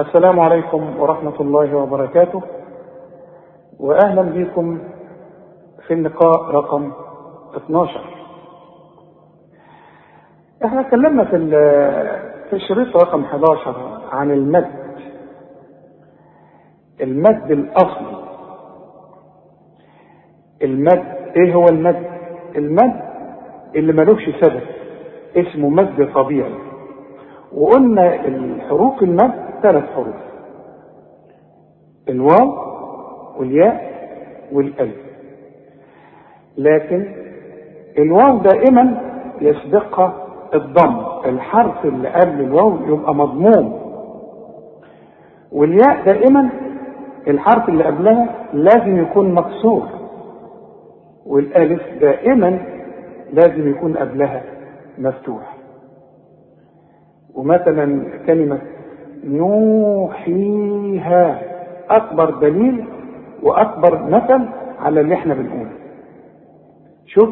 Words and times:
السلام 0.00 0.40
عليكم 0.40 1.00
ورحمة 1.00 1.40
الله 1.40 1.74
وبركاته. 1.76 2.42
وأهلا 3.80 4.22
بكم 4.22 4.78
في 5.86 5.94
اللقاء 5.94 6.50
رقم 6.50 6.92
12 7.56 8.00
إحنا 10.64 10.80
اتكلمنا 10.80 11.24
في 11.24 11.36
في 12.50 12.56
الشريط 12.56 12.96
رقم 12.96 13.24
11 13.24 14.00
عن 14.12 14.30
المد. 14.30 14.70
المد 17.00 17.50
الأصلي 17.50 18.22
المد 20.62 21.04
إيه 21.36 21.54
هو 21.54 21.64
المد؟ 21.68 22.06
المد 22.56 23.02
اللي 23.74 23.92
ملوش 23.92 24.22
سبب 24.40 24.60
اسمه 25.36 25.68
مد 25.68 26.12
طبيعي. 26.14 26.54
وقلنا 27.54 28.14
الحروف 28.14 29.02
المد 29.02 29.32
ثلاث 29.62 29.84
حروف. 29.94 30.14
الواو 32.08 32.54
والياء 33.38 33.92
والألف. 34.52 34.96
لكن 36.58 37.06
الواو 37.98 38.38
دائما 38.38 39.00
يسبقها 39.40 40.14
الضم. 40.54 41.00
الحرف 41.26 41.84
اللي 41.84 42.08
قبل 42.08 42.40
الواو 42.40 42.76
يبقى 42.86 43.14
مضموم. 43.14 43.82
والياء 45.52 46.04
دائما 46.04 46.50
الحرف 47.28 47.68
اللي 47.68 47.84
قبلها 47.84 48.28
لازم 48.52 49.02
يكون 49.02 49.34
مكسور. 49.34 49.88
والألف 51.26 51.82
دائما 52.00 52.58
لازم 53.32 53.70
يكون 53.70 53.96
قبلها 53.96 54.42
مفتوح. 54.98 55.51
ومثلا 57.34 58.02
كلمة 58.26 58.58
نوحيها 60.22 61.42
أكبر 61.90 62.30
دليل 62.30 62.84
وأكبر 63.42 64.02
مثل 64.02 64.48
على 64.80 65.00
اللي 65.00 65.14
إحنا 65.14 65.34
بنقوله. 65.34 65.70
شوف 67.06 67.28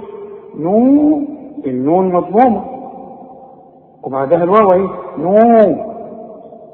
نو 0.59 1.23
النون 1.67 2.13
مضمومة. 2.13 2.65
وبعدها 4.03 4.45
الواو 4.45 4.69
اهي 4.73 4.89
نو 5.19 5.37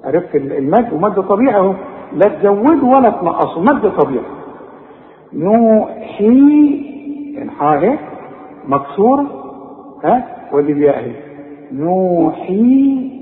عرفت 0.05 0.35
المد 0.37 0.93
ومد 0.93 1.21
طبيعي 1.21 1.57
أهو. 1.57 1.75
لا 2.13 2.29
تزوده 2.29 2.87
ولا 2.87 3.11
تنقصه 3.11 3.61
مد 3.61 3.93
طبيعي. 3.97 4.25
نوحي 5.33 6.87
الحاء 7.43 7.79
اهي 7.79 7.99
مكسورة 8.69 9.27
ها؟ 10.05 10.25
ودي 10.53 10.73
الياء 10.73 10.99
اهي 10.99 11.13
نوحي 11.73 13.16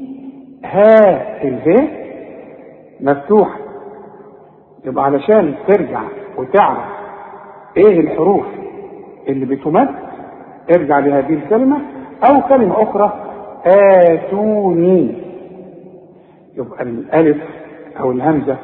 ها 0.75 1.43
الهاء 1.45 1.89
مفتوحة 3.01 3.59
يبقى 4.85 5.05
علشان 5.05 5.55
ترجع 5.69 6.03
وتعرف 6.39 6.85
إيه 7.77 8.01
الحروف 8.01 8.45
اللي 9.29 9.47
بتمد 9.47 9.89
ارجع 10.77 10.99
لهذه 10.99 11.35
الكلمة. 11.35 11.79
أو 12.31 12.41
كلمة 12.49 12.83
أخرى 12.83 13.13
آتوني. 13.67 15.15
يبقى 16.57 16.83
الألف 16.83 17.43
أو 18.01 18.11
الهمزة 18.13 18.57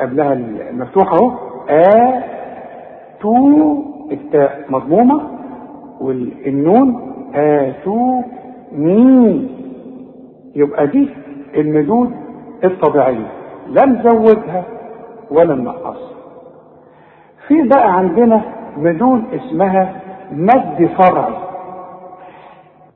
قبلها 0.00 0.32
المفتوحة 0.32 1.16
أهو. 1.16 1.32
آ 1.70 2.22
تو 3.20 3.36
التاء 4.12 4.64
مضمومة. 4.68 5.20
والنون 6.00 7.12
آتو 7.34 8.22
يبقى 10.56 10.86
دي 10.86 11.08
المدود 11.54 12.12
الطبيعية. 12.64 13.32
لا 13.68 13.86
نزودها 13.86 14.64
ولا 15.30 15.54
ننقصها 15.54 16.12
في 17.48 17.62
بقى 17.62 17.92
عندنا 17.94 18.42
مدود 18.76 19.24
اسمها 19.34 20.00
مد 20.32 20.90
فرعي 20.98 21.34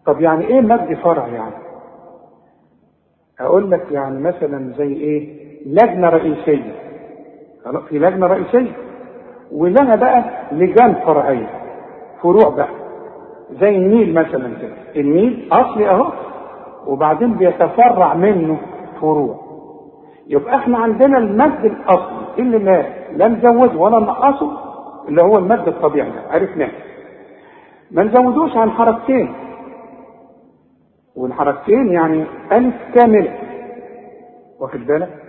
طب 0.06 0.20
يعني 0.20 0.44
إيه 0.47 0.60
مد 0.60 0.94
فرعي 0.94 1.32
يعني؟ 1.32 1.54
أقول 3.41 3.70
لك 3.70 3.86
يعني 3.91 4.20
مثلا 4.20 4.72
زي 4.78 4.92
إيه؟ 4.92 5.47
لجنة 5.66 6.09
رئيسية. 6.09 6.72
في 7.88 7.98
لجنة 7.98 8.26
رئيسية. 8.26 8.72
ولها 9.53 9.97
بقى 9.97 10.25
لجان 10.53 10.94
فرعية. 10.94 11.50
فروع 12.22 12.48
بقى. 12.48 12.69
زي 13.60 13.76
النيل 13.76 14.14
مثلا 14.14 14.48
كده. 14.62 15.00
النيل 15.03 15.48
أصلي 15.53 15.91
أهو. 15.91 16.12
وبعدين 16.86 17.34
بيتفرع 17.34 18.14
منه 18.14 18.58
فروع. 19.00 19.47
يبقى 20.28 20.56
إحنا 20.56 20.78
عندنا 20.78 21.19
المد 21.19 21.64
الأصلي 21.64 22.26
اللي 22.38 22.58
لا 22.58 22.82
لا 23.12 23.28
نزوده 23.28 23.78
ولا 23.78 23.98
نقصه 23.98 24.58
اللي 25.08 25.22
هو 25.22 25.38
المد 25.38 25.69
الطبيعي 25.69 26.10
ده 26.10 26.20
عرفناه. 26.30 26.70
ما 27.91 28.02
نزودوش 28.02 28.56
عن 28.56 28.70
حركتين. 28.70 29.34
والحركتين 31.16 31.86
يعني 31.92 32.24
ألف 32.52 32.74
كاملة. 32.94 33.38
واخد 34.60 34.80
بالك؟ 34.86 35.22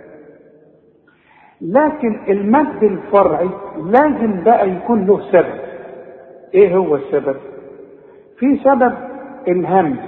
لكن 1.60 2.20
المد 2.28 2.82
الفرعي 2.84 3.48
لازم 3.76 4.44
بقى 4.44 4.70
يكون 4.70 5.06
له 5.06 5.20
سبب. 5.32 5.60
إيه 6.54 6.76
هو 6.76 6.96
السبب؟ 6.96 7.36
في 8.38 8.56
سبب 8.64 8.92
الهمز. 9.48 9.98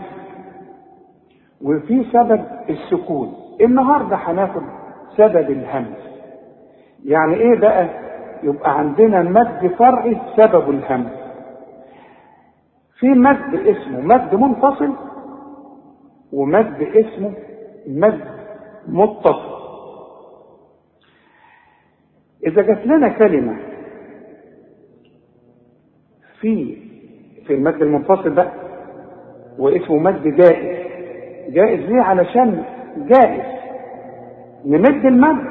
وفي 1.62 2.04
سبب 2.12 2.44
السكون. 2.70 3.34
النهارده 3.60 4.16
هناخد 4.16 4.62
سبب 5.16 5.50
الهمز. 5.50 5.98
يعني 7.04 7.34
إيه 7.34 7.58
بقى؟ 7.58 7.88
يبقى 8.42 8.78
عندنا 8.78 9.22
مد 9.22 9.66
فرعي 9.78 10.16
سبب 10.36 10.70
الهمز. 10.70 11.10
في 12.98 13.06
مد 13.08 13.54
اسمه 13.54 14.00
مد 14.00 14.34
منفصل 14.34 14.92
ومد 16.32 16.82
اسمه 16.82 17.32
مد 17.86 18.20
متصل. 18.88 19.50
إذا 22.46 22.62
جات 22.62 22.86
لنا 22.86 23.08
كلمة 23.08 23.56
في 26.40 26.76
في 27.46 27.54
المد 27.54 27.82
المنفصل 27.82 28.30
بقى 28.30 28.52
واسمه 29.58 29.96
مد 29.98 30.22
جائز 30.22 30.89
جائز 31.52 31.80
ليه 31.90 32.02
علشان 32.02 32.64
جائز 32.96 33.60
نمد 34.66 35.04
المد 35.06 35.44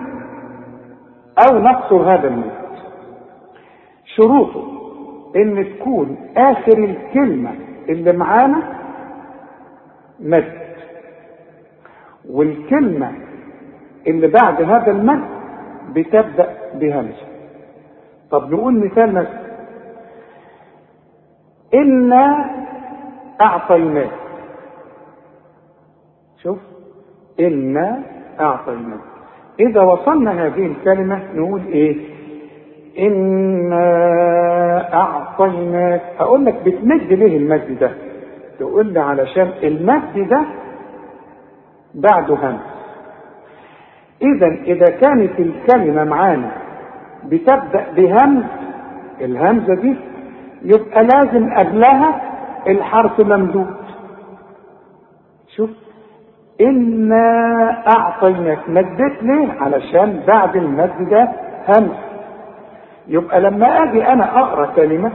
أو 1.48 1.58
نقصر 1.60 2.14
هذا 2.14 2.28
المد. 2.28 2.52
شروطه 4.16 4.64
إن 5.36 5.66
تكون 5.80 6.18
آخر 6.38 6.78
الكلمة 6.78 7.52
اللي 7.90 8.12
معانا 8.12 8.64
مد. 10.20 10.60
والكلمة 12.30 13.12
اللي 14.08 14.28
بعد 14.28 14.62
هذا 14.62 14.92
المد 14.92 15.24
بتبدأ 15.94 16.50
بهمزة 16.74 17.28
طب 18.32 18.54
نقول 18.54 18.86
مثال 18.86 19.14
مثلا. 19.14 19.40
إنا 21.74 22.46
أعطيناك 23.42 24.12
شوف 26.44 26.58
إنا 27.40 28.04
أعطيناك 28.40 29.00
إذا 29.60 29.82
وصلنا 29.82 30.46
هذه 30.46 30.66
الكلمة 30.66 31.20
نقول 31.36 31.62
إيه؟ 31.68 31.98
إنا 33.00 34.94
أعطيناك 34.94 36.02
أقول 36.20 36.46
لك 36.46 36.56
بتمد 36.66 37.14
ليه 37.14 37.38
المد 37.38 37.78
ده. 37.82 37.92
تقول 38.60 38.86
لي 38.94 39.00
علشان 39.00 39.52
المد 39.64 40.28
ده 40.30 40.42
بعده 41.96 42.36
همز 42.36 42.60
إذا 44.22 44.48
إذا 44.48 44.86
كانت 44.86 45.40
الكلمة 45.40 46.04
معانا 46.04 46.52
بتبدأ 47.26 47.86
بهمز 47.96 48.44
الهمزة 49.22 49.74
دي 49.76 49.96
يبقى 50.64 51.04
لازم 51.04 51.54
قبلها 51.54 52.22
الحرف 52.68 53.20
ممدود. 53.20 53.76
شوف. 55.56 55.70
إنا 56.62 57.84
أعطيناك 57.98 58.60
مدت 58.70 59.24
ليه؟ 59.24 59.48
علشان 59.62 60.20
بعد 60.28 60.56
المد 60.56 61.10
ده 61.10 61.30
همز 61.68 61.92
يبقى 63.08 63.42
لما 63.42 63.68
أجي 63.84 64.08
أنا 64.08 64.40
أقرأ 64.40 64.66
كلمة 64.76 65.12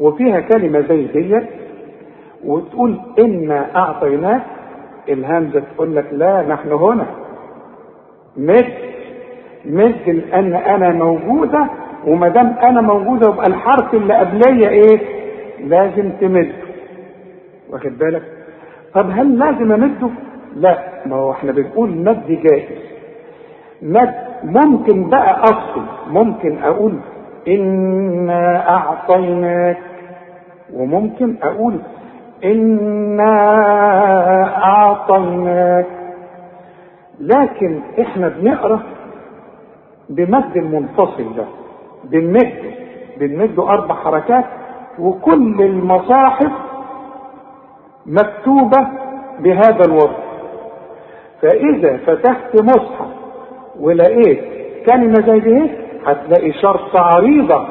وفيها 0.00 0.40
كلمة 0.40 0.80
زي 0.80 1.04
ديت 1.06 1.46
وتقول 2.44 3.00
إنا 3.18 3.76
أعطيناك 3.76 4.42
الهمزة 5.08 5.62
تقول 5.74 5.96
لك 5.96 6.06
لا 6.12 6.42
نحن 6.42 6.72
هنا. 6.72 7.06
مد. 8.36 8.72
مد 9.64 10.08
لأن 10.08 10.54
أنا 10.54 10.88
موجودة 10.90 11.66
وما 12.06 12.28
دام 12.28 12.46
أنا 12.62 12.80
موجودة 12.80 13.30
يبقى 13.30 13.46
الحرف 13.46 13.94
اللي 13.94 14.14
قبلية 14.14 14.68
إيه؟ 14.68 15.00
لازم 15.68 16.10
تمد. 16.20 16.52
واخد 17.70 17.98
بالك؟ 17.98 18.22
طب 18.94 19.10
هل 19.10 19.38
لازم 19.38 19.72
أمده؟ 19.72 20.08
لا 20.56 20.78
ما 21.06 21.16
هو 21.16 21.32
إحنا 21.32 21.52
بنقول 21.52 21.90
مد 21.90 22.26
جائز 22.26 22.78
مد 23.82 24.14
ممكن 24.44 25.10
بقى 25.10 25.40
افصل 25.40 25.82
ممكن 26.10 26.62
أقول 26.62 26.98
إنا 27.48 28.68
أعطيناك 28.70 29.78
وممكن 30.74 31.36
أقول 31.42 31.78
إنا 32.44 33.32
أعطيناك 34.64 35.86
لكن 37.20 37.80
إحنا 38.00 38.28
بنقرأ 38.28 38.80
بمد 40.10 40.56
المنفصل 40.56 41.34
ده 41.36 41.44
بنمد 42.04 42.52
بنمده 43.20 43.62
أربع 43.70 43.94
حركات 43.94 44.44
وكل 44.98 45.62
المصاحف 45.62 46.52
مكتوبة 48.06 48.88
بهذا 49.40 49.80
الوضع. 49.86 50.22
فإذا 51.42 51.96
فتحت 51.96 52.62
مصحف 52.62 53.06
ولقيت 53.80 54.40
كلمة 54.90 55.14
زي 55.26 55.40
دي 55.40 55.70
هتلاقي 56.06 56.52
شرط 56.52 56.96
عريضة 56.96 57.66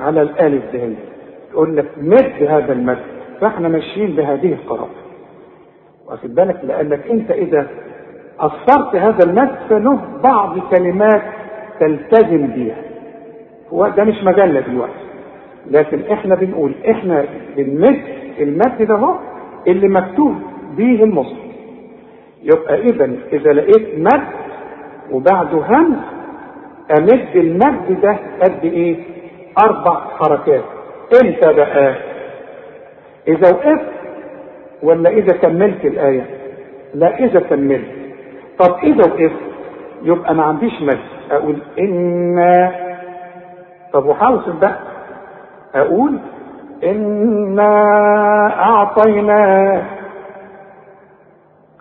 على 0.00 0.22
الألف 0.22 0.62
ده 0.72 0.90
تقول 1.52 1.76
لك 1.76 1.86
مد 1.96 2.42
هذا 2.48 2.72
المد. 2.72 2.98
فإحنا 3.40 3.68
ماشيين 3.68 4.16
بهذه 4.16 4.52
القراءه 4.52 4.90
واخد 6.06 6.34
بالك؟ 6.34 6.60
لأنك 6.64 7.06
أنت 7.10 7.30
إذا 7.30 7.66
اثرت 8.40 8.96
هذا 8.96 9.18
المد 9.26 9.50
فله 9.68 9.98
بعض 10.24 10.58
كلمات 10.58 11.22
تلتزم 11.80 12.46
بيها. 12.46 12.76
هو 13.72 13.88
ده 13.88 14.04
مش 14.04 14.24
مجلة 14.24 14.60
دلوقتي. 14.60 14.92
لكن 15.70 16.00
إحنا 16.12 16.34
بنقول 16.34 16.74
إحنا 16.90 17.24
بنمد 17.56 18.00
المد 18.40 18.82
ده 18.82 18.94
هو 18.94 19.14
اللي 19.66 19.88
مكتوب 19.88 20.34
بيه 20.76 21.04
المصحف 21.04 21.50
يبقى 22.42 22.74
اذا 22.80 23.10
إذا 23.32 23.52
لقيت 23.52 23.98
مد 23.98 24.22
وبعده 25.10 25.58
همز 25.58 25.98
أمد 26.98 27.28
المد 27.36 28.00
ده 28.00 28.16
قد 28.42 28.64
إيه؟ 28.64 28.96
أربع 29.64 30.00
حركات. 30.20 30.62
إمتى 31.24 31.52
بقى؟ 31.52 31.94
إذا 33.28 33.50
وقفت 33.54 33.86
ولا 34.82 35.10
إذا 35.10 35.36
كملت 35.36 35.84
الآية؟ 35.84 36.26
لا 36.94 37.18
إذا 37.18 37.40
كملت. 37.40 37.84
طب 38.58 38.76
إذا 38.82 39.12
وقفت 39.12 39.40
يبقى 40.02 40.34
ما 40.34 40.42
عنديش 40.42 40.72
مد. 40.82 40.98
أقول 41.30 41.56
ان 41.78 42.70
طب 43.92 44.06
وحاوصل 44.06 44.52
بقى؟ 44.52 44.78
أقول 45.74 46.18
انا 46.84 47.72
اعطينا 48.62 49.82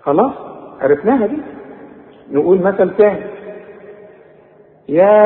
خلاص 0.03 0.33
عرفناها 0.81 1.27
دي. 1.27 1.37
نقول 2.31 2.61
مثل 2.61 2.95
تاني. 2.97 3.23
يا 4.89 5.21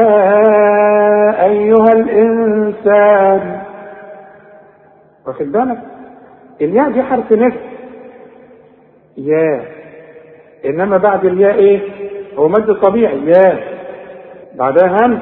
ايها 1.46 1.92
الانسان. 1.94 3.62
واخد 5.28 5.52
بالك؟ 5.52 5.80
الياء 6.62 6.90
دي 6.92 7.04
حرف 7.04 7.32
نفس 7.32 7.58
يا. 9.18 9.62
إنما 10.66 10.98
بعد 10.98 11.26
الياء 11.26 11.56
إيه؟ 11.56 11.82
هو 12.38 12.48
مد 12.48 12.74
طبيعي. 12.74 13.26
يا. 13.26 13.60
بعدها 14.56 14.98
همز 15.06 15.20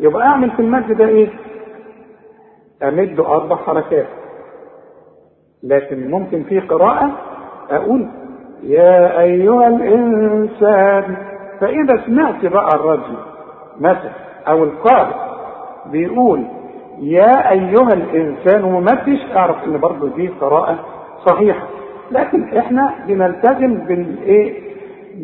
يبقى 0.00 0.22
أعمل 0.26 0.50
في 0.50 0.60
المد 0.62 0.92
ده 0.92 1.08
إيه؟ 1.08 1.28
أمد 2.88 3.20
أربع 3.20 3.56
حركات. 3.56 4.06
لكن 5.62 6.10
ممكن 6.10 6.42
في 6.42 6.60
قراءة 6.60 7.10
أقول 7.70 8.08
يا 8.62 9.20
أيها 9.20 9.68
الإنسان 9.68 11.16
فإذا 11.60 12.02
سمعت 12.06 12.46
بقى 12.46 12.68
الرجل 12.74 13.16
مثلا 13.80 14.10
أو 14.48 14.64
القارئ 14.64 15.14
بيقول 15.92 16.44
يا 17.00 17.50
أيها 17.50 17.88
الإنسان 17.92 18.64
وممدش 18.64 19.20
أعرف 19.36 19.64
إن 19.66 19.78
برضه 19.80 20.08
دي 20.16 20.28
قراءة 20.28 20.78
صحيحة. 21.26 21.66
لكن 22.10 22.58
إحنا 22.58 22.94
بنلتزم 23.08 23.74
بالإيه؟ 23.74 24.64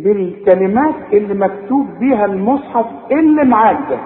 بالكلمات 0.05 0.95
اللي 1.13 1.35
مكتوب 1.35 1.87
بيها 1.99 2.25
المصحف 2.25 2.87
اللي 3.13 3.45
معاك 3.45 3.79
ده. 3.91 3.99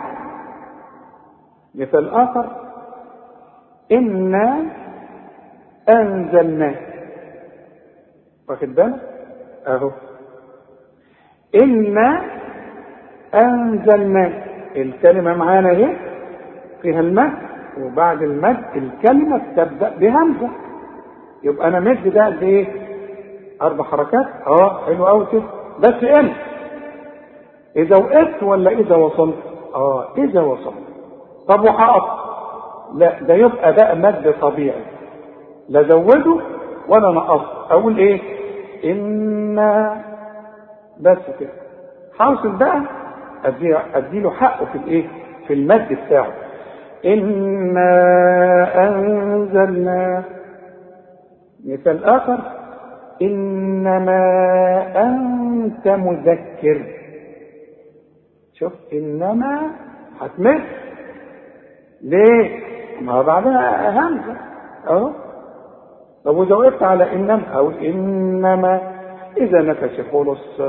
مثال 1.75 2.11
آخر 2.15 2.47
إنا 3.93 4.63
أنزلناه. 5.89 6.75
واخد 8.49 8.75
بالك 8.75 9.01
أهو. 9.67 9.91
إنا 11.63 12.23
أنزلناه. 13.35 14.45
الكلمة 14.77 15.35
معانا 15.35 15.71
اهي 15.71 15.97
فيها 16.83 17.01
المد 17.01 17.33
وبعد 17.81 18.23
المد 18.23 18.65
الكلمة 18.77 19.43
تبدا 19.57 19.89
بهمزة. 19.89 20.49
يبقى 21.43 21.69
أنا 21.69 21.81
مد 21.81 22.09
ده 22.09 22.27
قد 22.27 22.43
إيه؟ 22.43 22.67
أربع 23.63 23.85
حركات. 23.85 24.27
آه 24.47 24.87
حلو 24.87 25.07
قوي 25.07 25.27
كده. 25.33 25.43
بس 25.79 26.05
إمتى 26.05 26.35
إذا 27.77 27.97
وقفت 27.97 28.43
ولا 28.43 28.71
إذا 28.71 28.97
وصلت؟ 28.97 29.37
آه 29.75 30.15
إذا 30.19 30.41
وصلت. 30.41 30.85
طب 31.49 31.65
وهقف 31.65 32.24
لا 32.95 33.21
ده 33.23 33.35
يبقى 33.35 33.73
بقى 33.75 33.97
مد 33.97 34.35
طبيعي. 34.41 34.83
لا 35.69 35.83
زوده 35.83 36.41
ولا 36.89 37.11
نقص 37.13 37.71
أقول 37.71 37.99
إيه؟ 37.99 38.21
إن 38.85 39.57
بس 41.01 41.19
كده. 41.41 41.51
حاصل 42.19 42.57
بقى 42.57 42.83
أديله 43.95 44.31
حقه 44.31 44.65
في 44.67 44.79
الإيه؟ 44.79 45.05
في 45.47 45.55
المد 45.55 45.99
بتاعه. 46.07 46.33
انا 47.05 48.89
أنزلنا 48.89 50.25
مثال 51.65 52.05
آخر. 52.05 52.39
إنما 53.23 54.19
أنت 55.03 55.89
مذكر. 55.89 56.87
شوف 58.55 58.73
إنما 58.93 59.71
هتمد. 60.21 60.63
ليه؟ 62.03 62.74
ما 63.01 63.23
بعدها 63.23 63.91
همزه 63.91 64.37
اهو 64.89 65.11
طب 66.25 66.37
واذا 66.37 66.57
وقفت 66.57 66.83
على 66.83 67.13
انما 67.13 67.43
أو 67.55 67.71
إنما 67.71 68.81
إذا 69.37 69.63
نفسي 69.63 70.03
خلص 70.13 70.61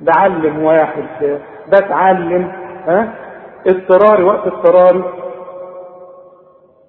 بعلم 0.00 0.62
واحد. 0.62 1.38
بتعلم. 1.68 2.52
ها 2.86 3.14
اضطراري 3.66 4.22
وقت 4.22 4.46
اضطراري. 4.46 5.04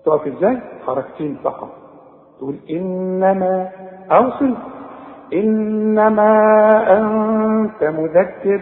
تقف 0.05 0.27
إزاي؟ 0.27 0.61
حركتين 0.87 1.37
فقط. 1.43 1.69
تقول 2.37 2.55
إنما 2.69 3.69
أوصل. 4.11 4.53
إنما 5.33 6.31
أنت 6.97 7.83
مذكر. 7.83 8.61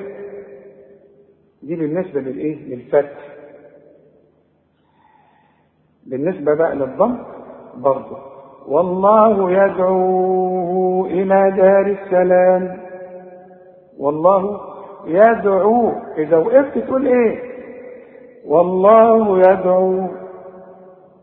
دي 1.64 1.76
بالنسبة 1.76 2.22
للإيه؟ 2.22 2.76
للفتح. 2.76 3.20
بالنسبة 6.08 6.56
بقى 6.56 6.76
للضم 6.76 7.18
برضه 7.78 8.18
والله 8.68 9.52
يدعو 9.52 11.06
إلى 11.06 11.52
دار 11.58 11.98
السلام. 12.04 12.78
والله 14.00 14.60
يدعو 15.06 15.92
إذا 16.18 16.38
وقفت 16.38 16.78
تقول 16.78 17.08
إيه؟ 17.08 17.40
والله 18.48 19.38
يدعو. 19.40 20.08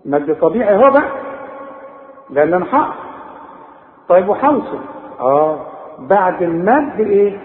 مد 0.04 0.36
طبيعي 0.40 0.76
هو 0.76 0.90
بقى. 0.90 1.10
لأن 2.30 2.54
أنا 2.54 2.64
حق. 2.64 2.94
طيب 4.08 4.28
وحوصل 4.28 4.78
آه. 5.20 5.58
بعد 5.98 6.42
المد 6.42 7.00
إيه؟ 7.00 7.38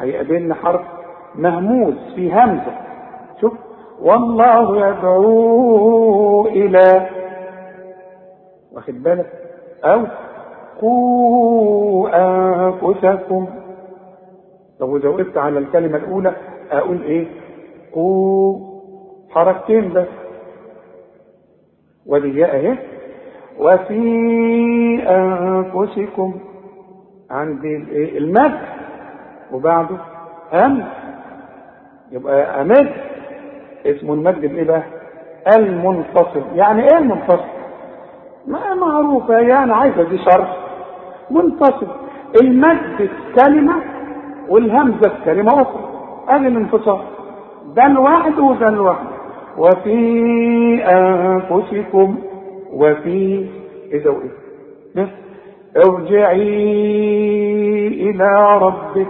هيقابلنا 0.00 0.54
حرف 0.54 0.80
مهموز 1.34 1.94
في 2.14 2.30
شوف 2.64 2.74
والله 4.02 4.88
يدعو 4.88 6.46
إلى 6.46 7.06
واخد 8.72 9.02
بالك؟ 9.02 9.32
أو 9.84 10.00
قوا 10.80 12.08
أنفسكم. 12.14 13.46
طب 14.80 14.88
واذا 14.88 15.08
وقفت 15.08 15.36
على 15.36 15.58
الكلمة 15.58 15.96
الأولى 15.96 16.32
أقول 16.70 17.02
إيه؟ 17.02 17.26
قوا. 17.92 18.58
حركتين 19.30 19.92
بس. 19.92 20.06
ودي 22.06 22.44
أهي. 22.44 22.78
وفي 23.58 24.02
أنفسكم. 25.08 26.34
عندي 27.30 27.76
المد. 28.18 28.58
وبعده 29.52 29.96
هم. 30.52 30.84
يبقى 32.12 32.62
أمد. 32.62 32.92
اسمه 33.86 34.14
المد 34.14 34.44
الايه 34.44 34.64
بقى 34.64 34.82
المنفصل. 35.56 36.42
يعني 36.54 36.82
إيه 36.82 36.98
المنفصل؟ 36.98 37.44
ما 38.46 38.74
معروفة 38.74 39.38
يعني 39.38 39.72
عايزة 39.72 40.02
دي 40.02 40.18
شرح. 40.18 40.56
منفصل. 41.30 41.86
المد 42.42 43.10
كلمة 43.44 43.74
والهمزة 44.48 45.12
كلمة 45.24 45.62
أخرى. 45.62 45.88
أدي 46.28 46.46
الانفصال. 46.46 47.00
ده 47.76 47.88
لوحده 47.88 48.42
وده 48.42 48.70
لوحده 48.70 49.08
وفي 49.58 49.98
أنفسكم 50.84 52.16
وفي 52.72 53.46
إيه 53.92 54.04
ده 54.04 54.10
وإيه؟ 54.10 55.08
ارجعي 55.76 56.42
إلى 57.86 58.58
ربك. 58.62 59.06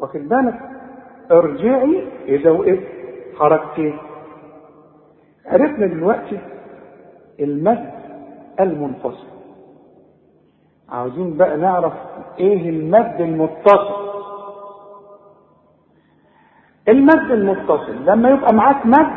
واخد 0.00 0.28
بالك؟ 0.28 0.54
ارجعي 1.32 2.04
اذا 2.28 2.50
حركتين 3.40 3.98
عرفنا 5.46 5.86
دلوقتي 5.86 6.38
المد 7.40 7.90
المنفصل. 8.60 9.26
عاوزين 10.88 11.36
بقى 11.36 11.56
نعرف 11.56 11.92
إيه 12.38 12.70
المد 12.70 13.20
المتصل. 13.20 14.10
المد 16.88 17.30
المتصل 17.30 18.04
لما 18.06 18.30
يبقى 18.30 18.54
معاك 18.54 18.86
مد 18.86 19.10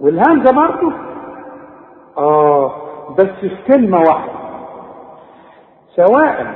والهمزة 0.00 0.52
برضه؟ 0.52 0.92
آه 2.18 2.72
بس 3.18 3.26
في 3.40 3.56
كلمة 3.72 3.98
واحدة. 3.98 4.32
سواء 5.96 6.54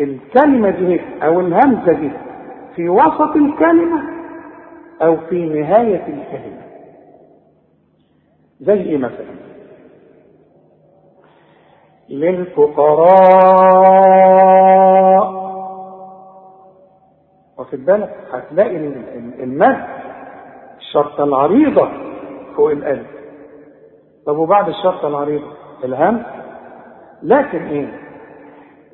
الكلمة 0.00 0.70
دي 0.70 1.00
أو 1.22 1.40
الهمزة 1.40 1.92
دي 1.92 2.10
في 2.76 2.88
وسط 2.88 3.36
الكلمة 3.36 4.13
أو 5.02 5.16
في 5.16 5.46
نهاية 5.46 6.06
الكلمة. 6.06 6.62
زي 8.60 8.96
مثلا. 8.96 9.34
للفقراء. 13.94 15.44
واخد 17.58 17.84
بالك؟ 17.84 18.14
هتلاقي 18.32 18.76
المد 19.42 19.84
الشرطة 20.78 21.24
العريضة 21.24 21.88
فوق 22.56 22.70
الألف. 22.70 23.06
طب 24.26 24.36
وبعد 24.38 24.68
الشرطة 24.68 25.08
العريضة؟ 25.08 25.52
الهم؟ 25.84 26.22
لكن 27.22 27.66
إيه؟ 27.66 28.00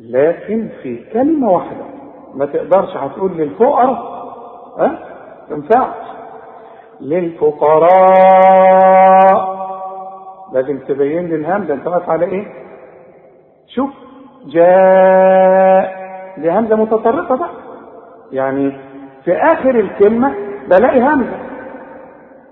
لكن 0.00 0.68
في 0.82 1.04
كلمة 1.12 1.50
واحدة 1.50 1.84
ما 2.34 2.46
تقدرش 2.46 2.96
هتقول 2.96 3.32
للفقراء 3.36 3.90
ها؟ 4.78 5.09
تنفعش 5.50 5.94
للفقراء. 8.10 9.60
لازم 10.52 10.78
تبين 10.78 11.26
لي 11.26 11.34
الهم 11.34 11.64
ده 11.64 11.74
انت 11.74 11.86
واقف 11.86 12.10
على 12.10 12.26
إيه؟ 12.26 12.46
شوف 13.66 13.90
جاء 14.46 16.00
دي 16.38 16.50
همزه 16.50 16.76
متطرفه 16.76 17.34
بقى. 17.36 17.50
يعني 18.32 18.72
في 19.24 19.32
آخر 19.36 19.70
الكلمة 19.70 20.34
بلاقي 20.68 21.00
همزة. 21.00 21.38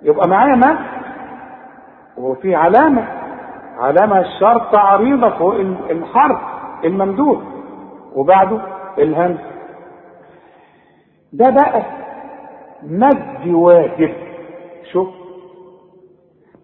يبقى 0.03 0.29
معايا 0.29 0.55
ما؟ 0.55 0.79
وفي 2.17 2.55
علامة. 2.55 3.05
علامة 3.79 4.19
الشرط 4.21 4.75
عريضة 4.77 5.31
فوق 5.39 5.55
الحرف 5.91 6.39
الممدود 6.85 7.45
وبعده 8.15 8.61
الهمزة. 8.99 9.49
ده 11.33 11.51
بقى 11.51 11.83
مد 12.83 13.47
واجب. 13.47 14.15
شوف. 14.93 15.09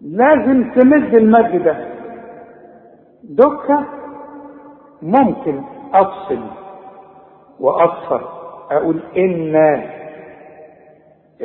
لازم 0.01 0.71
تمد 0.71 1.13
المد 1.15 1.63
ده. 1.63 1.77
دكة 3.23 3.85
ممكن 5.01 5.61
أفصل 5.93 6.39
واقصر 7.59 8.21
أقول 8.71 8.99
إنا. 9.17 9.83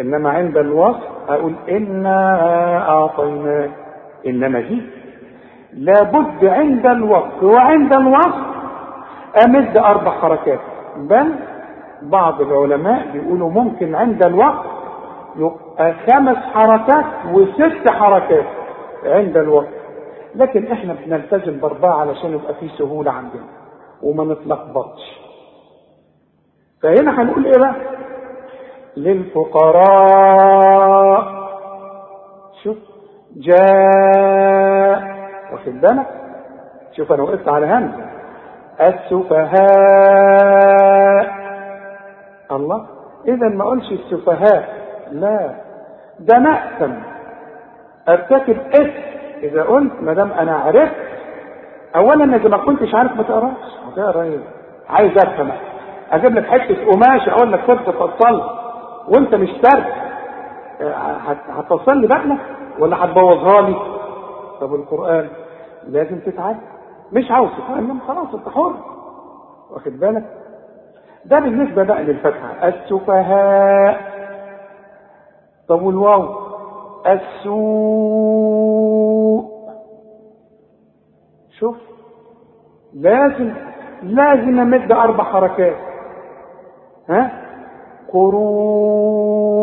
إنما 0.00 0.30
عند 0.30 0.56
الوصف 0.56 1.08
أقول 1.28 1.54
إنا 1.70 2.38
اعطيناك 2.88 3.70
إنما 4.26 4.60
دي 4.60 4.82
لابد 5.72 6.44
عند 6.44 6.86
الوقف 6.86 7.42
وعند 7.42 7.92
الوصف 7.94 8.46
أمد 9.46 9.76
أربع 9.76 10.10
حركات. 10.20 10.60
بل 10.96 11.34
بعض 12.02 12.40
العلماء 12.40 13.10
بيقولوا 13.12 13.50
ممكن 13.50 13.94
عند 13.94 14.22
الوقف 14.24 14.66
يبقى 15.36 15.94
خمس 16.10 16.36
حركات 16.36 17.04
وست 17.32 17.90
حركات 17.90 18.46
عند 19.04 19.36
الوقف 19.36 19.80
لكن 20.34 20.72
إحنا 20.72 20.92
بنلتزم 21.06 21.52
بأربعة 21.60 21.94
علشان 22.00 22.32
يبقى 22.32 22.54
في 22.54 22.68
سهولة 22.78 23.10
عندنا 23.10 23.44
وما 24.02 24.24
نتلخبطش. 24.24 25.20
فهنا 26.82 27.22
هنقول 27.22 27.46
إيه 27.46 27.58
بقى؟ 27.58 27.74
للفقراء. 30.00 31.24
شوف 32.62 32.76
جاء. 33.36 35.00
واخد 35.52 35.80
بالك؟ 35.80 36.06
شوف 36.96 37.12
أنا 37.12 37.22
وقفت 37.22 37.48
على 37.48 37.66
همزه 37.66 38.10
السفهاء. 40.00 41.39
الله. 42.52 42.86
اذا 43.28 43.48
ما 43.48 43.62
اقولش 43.62 43.92
السفهاء 43.92 44.68
لا. 45.12 45.54
ده 46.20 46.38
نأثم 46.38 46.92
أرتكب 48.08 48.56
اسم 48.74 48.92
إذا 49.42 49.62
قلت 49.62 49.92
ما 50.00 50.14
دام 50.14 50.30
أنا 50.32 50.56
عرفت 50.56 50.94
اولا 51.96 52.36
اذا 52.36 52.48
ما 52.48 52.56
كنتش 52.58 52.94
عارف 52.94 53.16
ما 53.16 53.22
تقراش. 53.22 53.52
هتقرا 53.92 54.22
إيه؟ 54.22 54.38
عايز 54.88 55.12
أفهم. 55.18 55.50
أجيب 56.10 56.34
لك 56.34 56.44
حتة 56.46 56.86
قماش 56.90 57.28
أقول 57.28 57.52
لك 57.52 57.60
خد 57.60 57.76
فصل. 57.90 58.42
وأنت 59.08 59.34
مش 59.34 59.48
سرد 59.62 59.84
هتفصل 61.48 61.96
لي 62.00 62.06
بقى 62.06 62.36
ولا 62.78 63.04
هتبوظها 63.04 63.60
لي؟ 63.62 63.76
طب 64.60 64.74
القرآن 64.74 65.28
لازم 65.88 66.18
تتعلم. 66.18 66.60
مش 67.12 67.30
عاوز 67.30 67.48
تتعلم 67.50 67.98
خلاص 68.08 68.34
أنت 68.34 68.48
حر. 68.48 68.74
واخد 69.70 69.92
بالك؟ 70.00 70.24
ده 71.24 71.38
بالنسبة 71.38 71.82
بقى 71.82 72.02
للفتحة. 72.04 72.68
السفهاء. 72.68 74.00
طب 75.68 75.82
والواو؟ 75.82 76.28
السوء. 77.06 78.70
شوف. 81.58 81.76
لازم 82.94 83.54
لازم 84.02 84.60
امد 84.60 84.92
أربع 84.92 85.24
حركات. 85.24 85.76
ها؟ 87.08 87.30
قروء. 88.12 89.60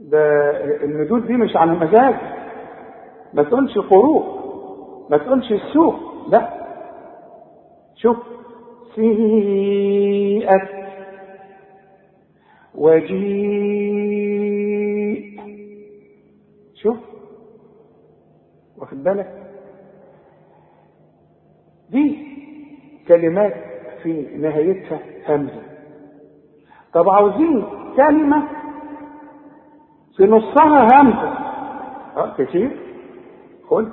ده 0.00 0.50
المدود 0.84 1.26
دي 1.26 1.32
مش 1.36 1.56
على 1.56 1.72
المزاج 1.72 2.14
ما 3.34 3.42
تقولش 3.42 3.78
قروء. 3.78 4.24
ما 5.10 5.16
تقولش 5.18 5.52
السوء. 5.52 5.94
لا. 6.28 6.48
شوف. 7.96 8.16
سيئت 8.94 10.68
وجيء. 12.74 14.14
شوف 16.74 16.96
واخد 18.78 19.04
بالك؟ 19.04 19.30
دي 21.90 22.18
كلمات 23.08 23.54
في 24.02 24.12
نهايتها 24.36 24.98
همزة. 25.28 25.62
طب 26.92 27.08
عاوزين 27.08 27.64
كلمة 27.96 28.48
في 30.16 30.24
نصها 30.24 30.88
همزة. 31.00 31.28
آه 32.16 32.34
كتير. 32.38 32.70
خد 33.70 33.88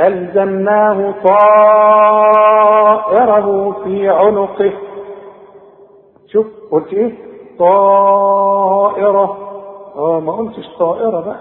ألزمناه 0.00 1.12
طائره 2.96 3.72
في 3.84 4.08
عنقه 4.08 4.72
شوف 6.32 6.46
قلت 6.70 6.92
إيه؟ 6.92 7.14
طائرة. 7.58 9.36
آه 9.96 10.20
ما 10.20 10.32
قلتش 10.32 10.68
طائرة 10.78 11.20
بقى. 11.20 11.40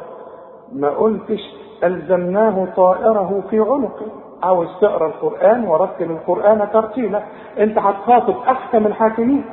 ما 0.74 0.90
قلتش 0.90 1.40
ألزمناه 1.84 2.68
طائره 2.76 3.44
في 3.50 3.60
عنقه. 3.60 4.06
عاوز 4.44 4.68
تقرأ 4.82 5.08
القرآن 5.08 5.68
ورتل 5.68 6.12
القرآن 6.12 6.68
ترتيلا. 6.74 7.24
أنت 7.60 7.78
هتخاطب 7.78 8.36
أحكم 8.50 8.86
الحاكمين. 8.88 9.46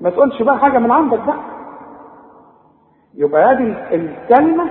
ما 0.00 0.10
تقولش 0.10 0.42
بقى 0.42 0.58
حاجة 0.58 0.78
من 0.78 0.90
عندك 0.90 1.18
بقى. 1.26 1.36
يبقى 3.14 3.42
هذه 3.42 3.94
الكلمة 3.94 4.64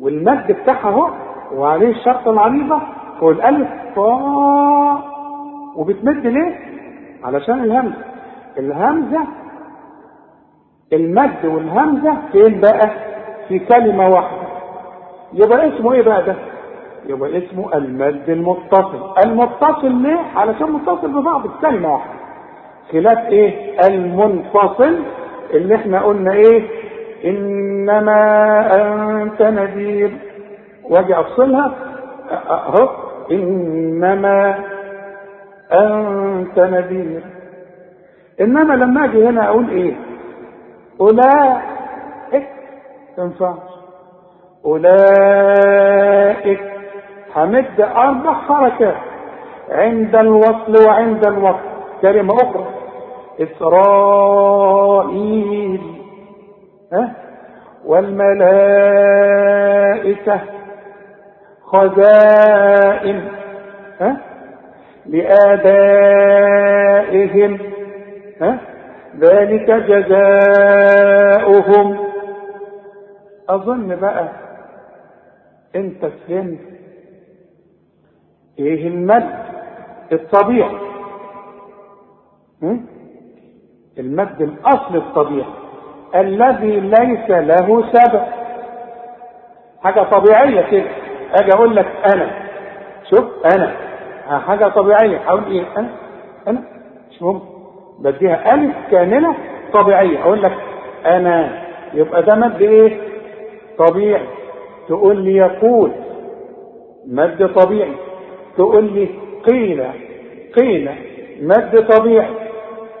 والمد 0.00 0.52
بتاعها 0.52 0.88
اهو 0.88 1.10
وعليه 1.54 1.90
الشرط 1.90 2.28
العريضة. 2.28 2.80
هو 3.22 3.30
الألف 3.30 3.68
طاء 3.96 5.02
وبتمد 5.76 6.26
ليه؟ 6.26 6.58
علشان 7.24 7.64
الهمزة. 7.64 7.94
الهمزة 8.58 9.20
المد 10.92 11.44
والهمزة 11.44 12.16
فين 12.32 12.60
بقى؟ 12.60 12.90
في 13.48 13.58
كلمة 13.58 14.08
واحدة. 14.08 14.46
يبقى 15.32 15.68
اسمه 15.76 15.92
إيه 15.92 16.02
بقى 16.02 16.24
ده؟ 16.24 16.34
يبقى 17.06 17.38
اسمه 17.38 17.74
المد 17.76 18.30
المتصل. 18.30 19.14
المتصل 19.24 19.92
ليه؟ 19.92 20.18
علشان 20.36 20.72
متصل 20.72 21.08
ببعض 21.20 21.42
في 21.42 21.48
كلمة 21.60 21.92
واحدة. 21.92 22.12
خلاف 22.92 23.18
إيه؟ 23.18 23.76
المنفصل 23.88 24.98
اللي 25.50 25.74
إحنا 25.74 26.00
قلنا 26.02 26.32
إيه؟ 26.32 26.62
إنما 27.24 28.12
أنت 29.22 29.42
نذير. 29.42 30.18
وأجي 30.90 31.20
أفصلها؟ 31.20 31.74
أهو. 32.50 32.88
إنما 33.30 34.58
أنت 35.72 36.58
نذير. 36.58 37.22
إنما 38.40 38.74
لما 38.74 39.04
أجي 39.04 39.26
هنا 39.28 39.48
أقول 39.48 39.70
إيه؟ 39.70 39.94
أولئك 41.00 42.46
تنفعش 43.16 43.56
أولئك 44.64 46.60
همد 47.36 47.80
أربع 47.80 48.32
حركات 48.32 48.96
عند 49.70 50.16
الوصل 50.16 50.86
وعند 50.88 51.26
الوصل 51.26 51.58
كلمة 52.02 52.34
أخرى 52.34 52.66
إسرائيل 54.56 55.80
ها؟ 56.92 57.12
والملائكة. 59.46 60.40
خزائن 61.66 63.28
ها؟ 64.00 64.16
لآبائهم 66.26 67.58
ها؟ 68.40 68.58
ذلك 69.18 69.70
جزاؤهم. 69.70 71.08
أظن 73.48 73.96
بقى 73.96 74.28
أنت 75.76 76.06
فهمت 76.06 76.58
إيه 78.58 78.88
المد 78.88 79.34
الطبيعي 80.12 80.76
المد 83.98 84.42
الأصل 84.42 84.96
الطبيعي 84.96 85.52
الذي 86.14 86.80
ليس 86.80 87.30
له 87.30 87.92
سبب. 87.92 88.22
حاجة 89.82 90.00
طبيعية 90.02 90.62
كده. 90.70 90.90
أجي 91.34 91.50
أقول 91.54 91.76
لك 91.76 91.86
أنا. 92.14 92.30
شوف 93.10 93.24
أنا. 93.56 93.72
حاجة 94.46 94.68
طبيعية. 94.68 95.18
حاول 95.18 95.44
إيه؟ 95.50 95.64
أنا 95.78 95.88
أنا. 96.48 96.62
مش 97.10 97.22
ممكن 97.22 97.46
بديها 97.98 98.54
ألف 98.54 98.74
كاملة 98.90 99.34
طبيعية. 99.72 100.22
أقول 100.22 100.42
لك 100.42 100.52
أنا. 101.06 101.62
يبقى 101.94 102.22
ده 102.22 102.36
مد 102.36 102.62
إيه؟ 102.62 102.98
طبيعي. 103.78 104.26
تقول 104.88 105.16
لي 105.16 105.36
يقول. 105.36 105.92
مد 107.06 107.52
طبيعي. 107.54 107.92
تقول 108.56 108.84
لي 108.84 109.08
قيل. 109.46 109.84
قيل. 110.58 110.90
مد 111.42 111.86
طبيعي. 111.98 112.30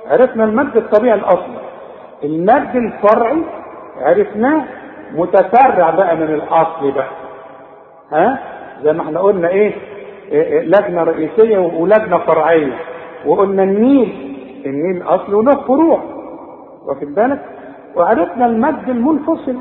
عرفنا 0.06 0.44
المد 0.44 0.76
الطبيعي 0.76 1.18
الأصلي 1.18 1.56
المد 2.24 2.76
الفرعي 2.76 3.42
عرفناه 4.00 4.64
متفرع 5.12 5.90
بقى 5.90 6.16
من 6.16 6.34
الأصل 6.34 6.90
بقى. 6.92 7.08
ها؟ 8.12 8.38
زي 8.82 8.92
ما 8.92 9.02
إحنا 9.02 9.20
قلنا 9.20 9.48
إيه, 9.48 9.72
إيه 10.32 10.60
لجنة 10.60 11.02
رئيسية 11.02 11.58
ولجنة 11.58 12.18
فرعية. 12.18 12.72
وقلنا 13.26 13.62
النيل 13.62 14.36
النيل 14.66 15.02
أصل 15.02 15.34
وله 15.34 15.54
فروع. 15.54 16.00
واخد 16.86 17.14
بالك؟ 17.14 17.42
وعرفنا 17.96 18.46
المد 18.46 18.88
المنفصل. 18.88 19.56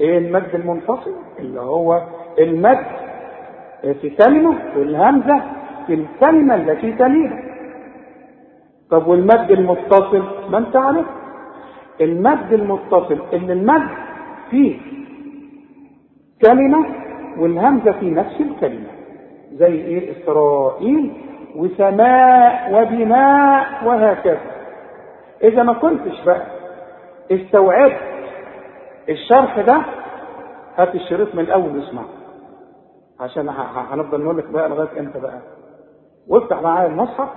إيه 0.00 0.18
المد 0.18 0.54
المنفصل؟ 0.54 1.12
اللي 1.38 1.60
هو 1.60 2.02
المد 2.38 2.84
في 4.00 4.10
كلمة 4.10 4.54
والهمزة 4.76 5.42
في 5.86 5.94
الكلمة 5.94 6.54
التي 6.54 6.92
تليها. 6.92 7.42
طب 8.90 9.06
والمد 9.06 9.50
المتصل؟ 9.50 10.22
ما 10.50 10.58
انت 10.58 10.76
عارف. 10.76 11.06
المد 12.00 12.52
المتصل 12.52 13.18
إن 13.34 13.50
المد 13.50 13.88
فيه 14.50 14.76
كلمة 16.46 16.86
والهمزة 17.38 17.92
في 17.92 18.10
نفس 18.10 18.40
الكلمة. 18.40 18.86
زي 19.52 19.66
إيه؟ 19.74 20.12
إسرائيل 20.22 21.12
وسماء 21.56 22.72
وبناء 22.72 23.66
وهكذا. 23.86 24.40
إذا 25.44 25.62
ما 25.62 25.72
كنتش 25.72 26.24
بقى 26.26 26.42
استوعبت 27.32 27.96
الشرح 29.08 29.60
ده 29.60 29.82
هات 30.76 30.94
الشريط 30.94 31.34
من 31.34 31.40
الأول 31.40 31.82
اسمع 31.82 32.02
عشان 33.20 33.48
هنفضل 33.92 34.24
نقول 34.24 34.38
لك 34.38 34.46
بقى 34.50 34.68
لغاية 34.68 35.00
إمتى 35.00 35.20
بقى. 35.20 35.38
وافتح 36.28 36.62
معايا 36.62 36.86
المصحف 36.88 37.28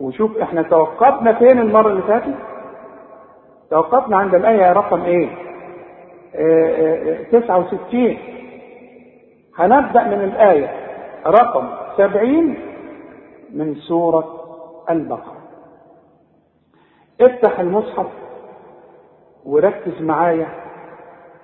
وشوف 0.00 0.38
إحنا 0.38 0.62
توقفنا 0.62 1.32
فين 1.32 1.58
المرة 1.58 1.88
اللي 1.88 2.02
فاتت. 2.02 2.34
توقفنا 3.70 4.16
عند 4.16 4.34
الآية 4.34 4.72
رقم 4.72 5.02
إيه؟ 5.02 5.28
آه 6.34 7.18
آه 7.34 7.40
69 7.40 8.16
هنبدأ 9.58 10.04
من 10.04 10.24
الآية. 10.24 10.70
رقم 11.26 11.68
70 11.96 12.56
من 13.54 13.74
سورة 13.74 14.24
البقرة. 14.90 15.36
افتح 17.20 17.60
المصحف 17.60 18.06
وركز 19.44 20.02
معايا. 20.02 20.48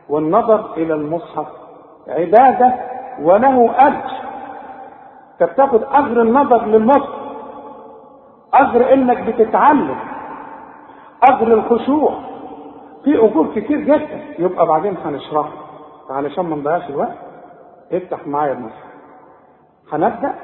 والنظر 0.08 0.72
إلى 0.76 0.94
المصحف. 0.94 1.46
عبادة 2.08 2.74
وله 3.22 3.86
أجر. 3.86 4.14
انت 5.40 5.84
أجر 5.84 6.22
النظر 6.22 6.66
للمصحف. 6.66 7.24
أجر 8.54 8.92
إنك 8.92 9.20
بتتعلم. 9.20 9.96
أجر 11.30 11.46
الخشوع. 11.54 12.14
في 13.04 13.24
أجور 13.24 13.46
كتير 13.54 13.80
جدا. 13.80 14.20
يبقى 14.38 14.66
بعدين 14.66 14.96
هنشرحها. 15.04 15.52
علشان 16.10 16.44
ما 16.44 16.56
نضيعش 16.56 16.90
الوقت. 16.90 17.23
افتح 17.98 18.26
معايا 18.26 18.52
المصحف. 18.52 18.94
هنبدأ؟ 19.92 20.34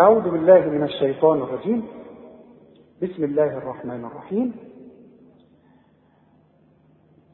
أعوذ 0.00 0.30
بالله 0.30 0.60
من 0.60 0.82
الشيطان 0.82 1.38
الرجيم. 1.42 1.86
بسم 3.02 3.24
الله 3.24 3.58
الرحمن 3.58 4.04
الرحيم. 4.04 4.54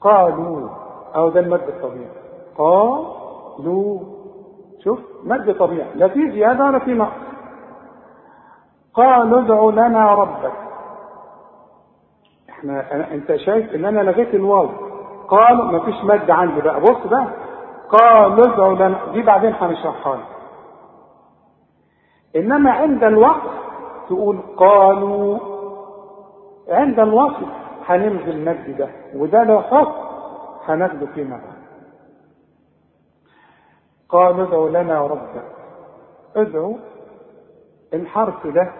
قالوا 0.01 0.69
أو 1.17 1.29
ده 1.29 1.41
المد 1.41 1.63
الطبيعي. 1.63 2.11
قالوا 2.59 4.01
شوف 4.85 4.99
مد 5.25 5.57
طبيعي. 5.59 5.95
لا 5.95 6.09
في 6.09 6.31
زيادة 6.33 6.65
ولا 6.65 6.79
في 6.79 6.95
نقص. 6.95 7.13
قالوا 8.95 9.41
ادع 9.41 9.87
لنا 9.87 10.15
ربك. 10.15 10.53
إحنا 12.51 13.15
أنت 13.15 13.37
شايف 13.37 13.75
إن 13.75 13.85
أنا 13.85 14.01
لغيت 14.01 14.35
الواو. 14.35 14.69
قالوا 15.29 15.65
ما 15.65 15.85
فيش 15.85 16.05
مد 16.05 16.31
عندي 16.31 16.61
بقى. 16.61 16.81
بص 16.81 17.07
بقى. 17.07 17.48
قالوا 17.91 18.47
ادع 18.47 18.87
لنا. 18.87 19.13
دي 19.13 19.23
بعدين 19.23 19.53
هنشرحها 19.55 20.17
لك. 20.17 20.25
إنما 22.37 22.71
عند 22.71 23.05
الوقت 23.05 23.51
تقول 24.09 24.39
قالوا 24.57 25.39
عند 26.69 27.01
الوصف 27.01 27.47
هنلغي 27.87 28.31
المد 28.31 28.77
ده 28.79 28.89
وده 29.15 29.43
له 29.43 29.61
حكم 29.61 29.93
هناخده 30.65 31.07
فيما 31.07 31.37
بعد 31.37 31.59
قالوا 34.09 34.69
ادع 34.69 34.81
لنا 34.81 35.01
ربك 35.07 35.45
ادعو 36.37 36.77
الحرف 37.95 38.47
ده 38.47 38.73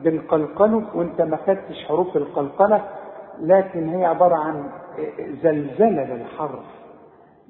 بنقلقله 0.00 0.82
وانت 0.94 1.20
ما 1.20 1.36
خدتش 1.36 1.84
حروف 1.88 2.16
القلقلة 2.16 2.84
لكن 3.40 3.88
هي 3.88 4.04
عبارة 4.04 4.34
عن 4.36 4.70
زلزلة 5.42 6.04
للحرف. 6.04 6.64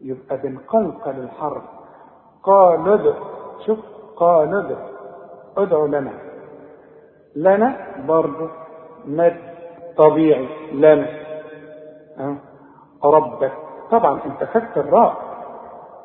يبقى 0.02 0.36
بنقلقل 0.36 1.10
الحرف. 1.18 1.62
قال 2.42 2.88
ادع 2.92 3.14
شوف 3.66 3.78
قال 4.16 4.54
ادع 4.54 4.76
ادع 5.56 5.84
لنا. 5.98 6.12
لنا 7.36 7.76
برضه 8.08 8.50
مد 9.04 9.36
طبيعي. 9.96 10.48
لنا. 10.72 11.08
أه؟ 12.18 12.36
ربك. 13.04 13.52
طبعا 13.90 14.20
انت 14.26 14.44
خدت 14.44 14.76
الراء. 14.78 15.16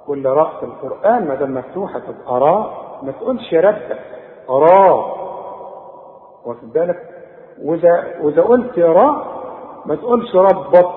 كل 0.08 0.26
راء 0.26 0.60
في 0.60 0.66
القرآن 0.66 1.28
ما 1.28 1.36
دام 1.36 1.54
مفتوحة 1.54 2.00
تبقى 2.00 2.40
راء. 2.40 3.00
ما 3.04 3.12
تقولش 3.12 3.54
ربك. 3.54 4.00
راء. 4.50 5.22
واخد 6.46 6.74
بالك؟ 6.74 7.10
وإذا 7.64 8.04
وإذا 8.22 8.42
قلت 8.42 8.80
راء 8.80 9.42
ما 9.86 9.96
تقولش 9.96 10.36
ربك. 10.36 10.88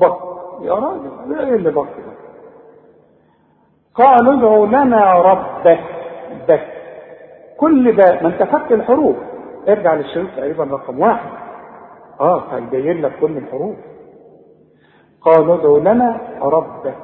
بك. 0.00 0.16
يا 0.60 0.74
راجل 0.74 1.34
إيه 1.40 1.54
اللي 1.54 1.70
بك 1.70 1.88
ده؟ 1.88 2.14
قالوا 3.94 4.34
ادعوا 4.34 4.66
لنا 4.66 5.12
ربك. 5.14 5.80
بك. 6.48 6.66
كل 7.56 7.96
باء 7.96 8.22
ما 8.22 8.28
انت 8.28 8.42
خدت 8.42 8.72
الحروف. 8.72 9.16
ارجع 9.68 9.94
للشريط 9.94 10.28
تقريبا 10.36 10.64
رقم 10.64 11.00
واحد. 11.00 11.30
آه 12.20 12.42
هيبين 12.52 13.02
لك 13.02 13.12
كل 13.20 13.36
الحروف. 13.36 13.76
قالوا 15.20 15.54
ادعوا 15.54 15.80
لنا 15.80 16.20
ربك. 16.42 16.94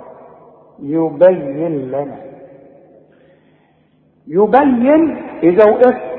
يبين 0.82 1.88
لنا. 1.90 2.16
يبين 4.26 5.16
إذا 5.42 5.70
وقفت. 5.70 6.10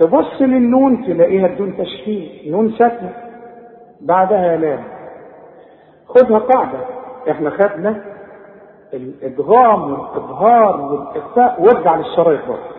تبص 0.00 0.40
للنون 0.42 1.06
تلاقيها 1.06 1.46
بدون 1.46 1.76
تشكيل 1.76 2.50
نون 2.50 2.72
ساكنة. 2.72 3.12
بعدها 4.00 4.56
لام. 4.56 4.84
خدها 6.06 6.38
قاعدة. 6.38 6.78
إحنا 7.30 7.50
خدنا 7.50 8.15
الإدغام 8.94 9.82
والإظهار 9.82 10.80
والإخفاء 10.80 11.62
وارجع 11.62 11.96
للشرايط 11.96 12.40
برضه. 12.48 12.76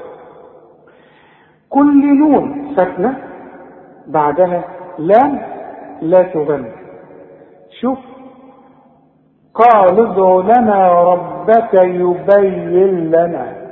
كل 1.69 2.19
نون 2.19 2.75
ساكنة 2.75 3.17
بعدها 4.07 4.63
لام 4.97 5.41
لا 6.01 6.23
تغنى 6.23 6.71
شوف 7.81 7.97
قال 9.53 9.99
ادع 9.99 10.59
لنا 10.59 11.03
ربك 11.03 11.73
يبين 11.73 13.11
لنا 13.11 13.67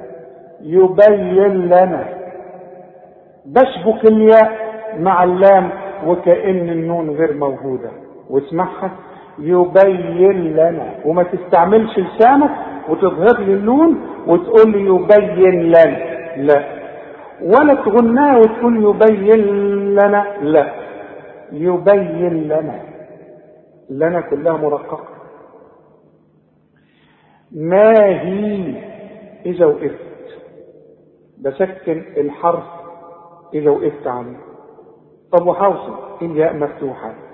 يبين 0.62 1.65
لنا. 1.65 2.08
بشبك 3.45 4.06
الياء 4.06 4.52
مع 5.00 5.24
اللام 5.24 5.69
وكأن 6.08 6.69
النون 6.69 7.10
غير 7.10 7.34
موجودة. 7.34 7.89
واسمعها. 8.30 8.91
يبين 9.39 10.54
لنا. 10.54 10.95
وما 11.06 11.24
تستعملش 11.24 12.00
لسانك 12.00 12.52
وتظهر 12.89 13.39
لي 13.39 13.54
النون 13.54 13.98
وتقول 14.28 14.71
لي 14.71 14.86
يبين 14.86 15.62
لنا. 15.62 16.15
لا. 16.38 16.76
ولا 17.41 17.74
تغناها 17.74 18.38
وتقول 18.38 18.84
يبين 18.84 19.45
لنا. 19.95 20.26
لا. 20.41 20.74
يبين 21.52 22.43
لنا. 22.43 22.80
لنا 23.89 24.21
كلها 24.21 24.58
مرققة. 24.58 25.08
ما 27.52 27.93
هي 28.08 28.74
إذا 29.45 29.65
وقفت؟ 29.65 30.06
بسكن 31.41 32.04
الحرف 32.17 32.63
إذا 33.54 33.69
وقفت 33.69 34.08
عنه. 34.08 34.38
طب 35.32 35.48
وحوصل؟ 35.48 35.95
الياء 36.21 36.56
مفتوحة. 36.56 37.24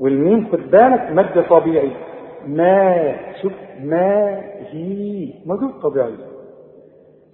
والميم 0.00 0.48
خد 0.52 0.70
بالك 0.70 1.10
مد 1.10 1.44
طبيعي. 1.50 1.90
ما 2.46 3.16
شوف 3.42 3.52
ما 3.82 4.40
هي 4.70 5.32
مدود 5.46 5.72
طبيعي 5.82 6.14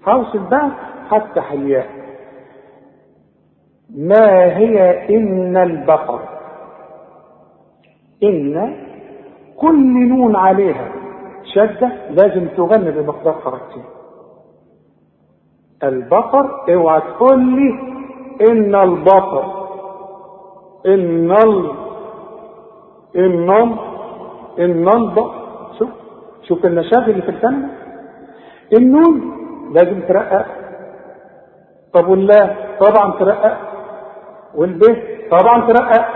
حوصل 0.03 0.39
بقى 0.39 0.71
هفتح 1.09 1.53
الياء 1.53 1.87
ما 3.97 4.57
هي 4.57 5.07
إن 5.17 5.57
البقر؟ 5.57 6.21
إن 8.23 8.77
كل 9.57 10.09
نون 10.09 10.37
عليها 10.37 10.93
شدة 11.55 11.93
لازم 12.11 12.49
تغني 12.57 12.91
بمقدار 12.91 13.33
حركتين. 13.35 13.85
البقر 15.85 16.75
اوعى 16.75 17.01
تقول 17.01 17.41
لي 17.41 17.71
إن 18.51 18.75
البقر 18.75 19.45
إن 20.87 21.33
ال 21.33 21.71
إن 23.17 23.51
البقر 24.59 25.35
شوف 25.79 25.89
شوف 26.43 26.67
النشاط 26.67 27.03
اللي 27.09 27.23
في 27.23 27.29
الكلمة 27.29 27.69
النون 28.79 29.37
لازم 29.73 30.01
ترقق. 30.01 30.47
طب 31.93 32.09
والله؟ 32.09 32.57
طبعا 32.81 33.19
ترقق. 33.19 33.57
والب 34.55 34.83
طبعا 35.31 35.73
ترقق. 35.73 36.07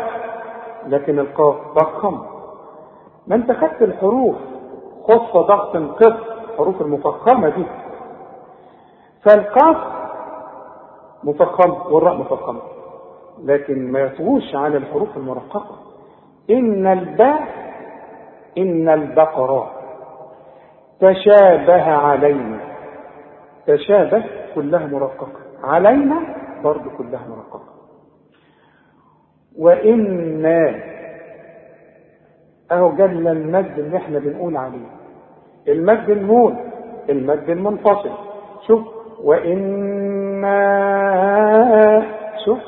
لكن 0.86 1.18
القاف 1.18 1.54
ضخم. 1.74 2.20
ما 3.26 3.34
أنت 3.36 3.52
خدت 3.52 3.82
الحروف 3.82 4.36
خص 5.04 5.36
ضغط 5.36 5.76
قط 5.76 6.16
الحروف 6.50 6.80
المفخمة 6.80 7.48
دي. 7.48 7.64
فالقاف 9.22 9.76
مفخم 11.24 11.92
والراء 11.92 12.16
مفخمة. 12.16 12.60
لكن 13.44 13.92
ما 13.92 14.00
يطغوش 14.00 14.54
على 14.54 14.76
الحروف 14.76 15.16
المرققة. 15.16 15.76
إن 16.50 16.86
الباء 16.86 17.42
إن 18.58 18.88
البقرة 18.88 19.70
تشابه 21.00 21.82
علينا. 21.92 22.58
تشابه 23.66 24.24
كلها 24.54 24.86
مرققة. 24.86 25.28
علينا 25.62 26.20
برضو 26.64 26.90
كلها 26.98 27.26
مرققة. 27.28 27.74
وإنا 29.58 30.74
أهو 32.72 32.92
جل 32.92 33.28
المد 33.28 33.78
اللي 33.78 33.96
إحنا 33.96 34.18
بنقول 34.18 34.56
عليه. 34.56 34.86
المد 35.68 36.10
النون 36.10 36.70
المد 37.10 37.50
المنفصل. 37.50 38.10
شوف 38.66 38.82
وإنا 39.22 40.54
شوف. 42.44 42.58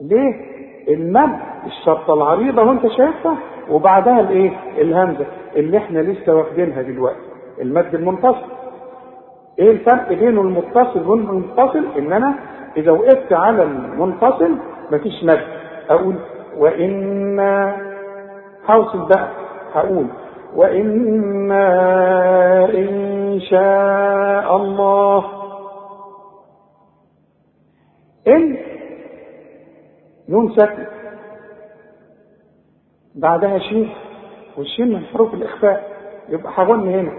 ليه؟ 0.00 0.51
المد 0.88 1.38
الشرطة 1.66 2.14
العريضة 2.14 2.62
وانت 2.62 2.86
شايفها 2.86 3.36
وبعدها 3.70 4.20
الايه؟ 4.20 4.50
الهمزة 4.78 5.26
اللي 5.56 5.78
إحنا 5.78 5.98
لسه 5.98 6.34
واخدينها 6.34 6.82
دلوقتي 6.82 7.18
المد 7.60 7.94
المنفصل. 7.94 8.46
إيه 9.58 9.70
الفرق 9.70 10.08
بينه 10.08 10.40
المتصل 10.40 11.08
والمنفصل؟ 11.08 11.84
ان 11.98 12.12
أنا 12.12 12.34
اذا 12.76 12.90
وقفت 12.92 13.32
على 13.32 13.62
المنفصل 13.62 14.56
مفيش 14.92 15.24
مد. 15.24 15.40
أقول 15.90 16.14
وإنا 16.58 17.76
حوصل 18.66 19.08
بقى 19.08 19.28
هقول 19.74 20.06
وإنا 20.56 21.64
إن 22.74 23.40
شاء 23.50 24.56
الله. 24.56 25.24
إن 28.28 28.56
ساكنة 30.56 30.86
بعدها 33.14 33.58
شين 33.58 33.90
والشين 34.58 34.88
من 34.92 35.04
حروف 35.04 35.34
الإخفاء 35.34 35.92
يبقى 36.28 36.52
هغني 36.56 37.00
هنا 37.00 37.12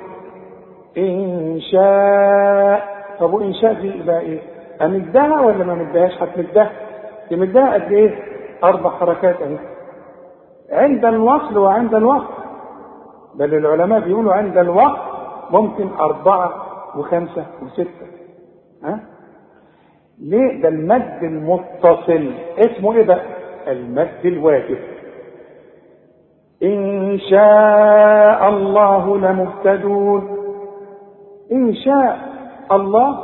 إن 0.98 1.60
شاء 1.72 2.94
طب 3.20 3.34
وإن 3.34 3.54
شاء 3.54 3.74
دي 3.74 3.88
يبقى 4.00 4.20
إيه؟ 4.20 4.40
أمدها 4.82 5.42
ولا 5.42 5.64
ما 5.64 5.74
مدهاش؟ 5.74 6.12
هتمدها 6.24 6.72
تمدها 7.30 7.74
قد 7.74 7.92
إيه؟ 7.92 8.20
أربع 8.64 8.90
حركات 8.90 9.42
أهي 9.42 9.58
عند 10.72 11.06
الوصل 11.06 11.58
وعند 11.58 11.96
الوقت 11.96 12.34
بل 13.36 13.54
العلماء 13.54 14.00
بيقولوا 14.00 14.34
عند 14.34 14.58
الوقت 14.58 15.02
ممكن 15.50 15.88
أربعة 16.00 16.54
وخمسة 16.98 17.46
وستة 17.64 18.08
ها؟ 18.84 19.00
ليه؟ 20.20 20.62
ده 20.62 20.70
المد 20.70 21.24
المتصل. 21.24 22.32
اسمه 22.60 22.94
إيه 22.96 23.04
بقى؟ 23.06 23.22
المد 23.68 24.26
الواجب. 24.26 24.78
إن 26.64 27.20
شاء 27.30 28.50
الله 28.50 29.18
لمهتدون. 29.18 30.38
إن 31.52 31.76
شاء 31.76 32.18
الله. 32.72 33.20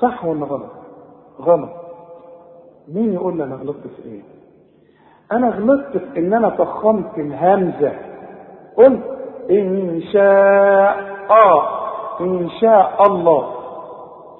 صح 0.00 0.24
ولا 0.24 0.46
غلط؟ 0.46 0.70
غلط. 1.40 1.70
مين 2.88 3.12
يقول 3.12 3.36
لي 3.36 3.44
أنا 3.44 3.54
غلطت 3.54 3.86
في 3.86 4.08
إيه؟ 4.08 4.20
أنا 5.32 5.48
غلطت 5.48 5.96
في 5.96 6.18
إن 6.18 6.34
أنا 6.34 6.50
فخمت 6.50 7.18
الهمزة. 7.18 7.92
قلت 8.76 9.02
إن 9.50 10.02
شاء. 10.12 10.96
آه. 11.30 11.82
إن 12.20 12.48
شاء 12.60 12.96
الله. 13.06 13.61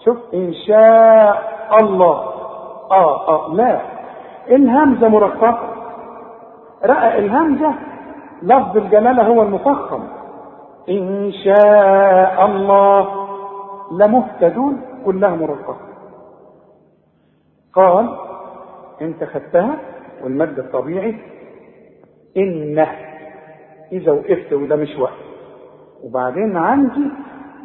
شوف 0.05 0.17
إن 0.35 0.55
شاء 0.67 1.77
الله. 1.81 2.15
آه 2.91 3.29
آه 3.29 3.55
لا. 3.55 3.81
الهمزة 4.51 5.09
مرققة. 5.09 5.59
رأى 6.85 7.19
الهمزة 7.19 7.75
لفظ 8.43 8.77
الجلالة 8.77 9.23
هو 9.23 9.43
المفخم. 9.43 10.03
إن 10.89 11.33
شاء 11.45 12.47
الله. 12.47 13.09
لمهتدون 13.93 14.81
كلها 15.05 15.31
مرققة. 15.31 15.77
قال 17.75 18.19
انت 19.01 19.25
خدتها 19.25 19.79
والمد 20.25 20.59
الطبيعي 20.59 21.17
إنه. 22.37 22.89
إذا 23.93 24.13
وقفت 24.13 24.53
وده 24.53 24.77
مش 24.77 24.97
وقت 24.99 25.23
وبعدين 26.05 26.57
عندي 26.57 27.11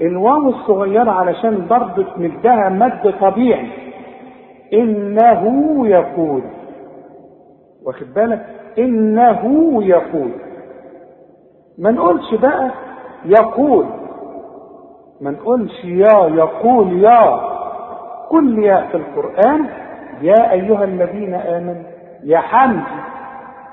الواو 0.02 0.50
الصغيرة 0.50 1.12
علشان 1.12 1.68
برضه 1.70 2.04
تمدها 2.16 2.70
مد 2.70 3.14
طبيعي. 3.22 3.70
إنه 4.74 5.88
يقول. 5.88 6.42
واخد 7.86 8.14
بالك؟ 8.14 8.46
إنه 8.78 9.84
يقول. 9.84 10.32
ما 11.78 11.92
نقولش 11.92 12.34
بقى 12.36 12.72
يقول. 13.26 13.86
ما 15.22 15.32
نقولش 15.32 15.86
يا 15.86 16.28
يقول 16.28 17.04
يا. 17.04 17.40
كل 18.30 18.60
يا 18.64 18.88
في 18.92 18.98
القرآن. 18.98 19.66
يا 20.22 20.52
أيها 20.52 20.84
الذين 20.84 21.34
آمنوا. 21.34 21.84
يا 22.24 22.38
حمزي 22.38 22.82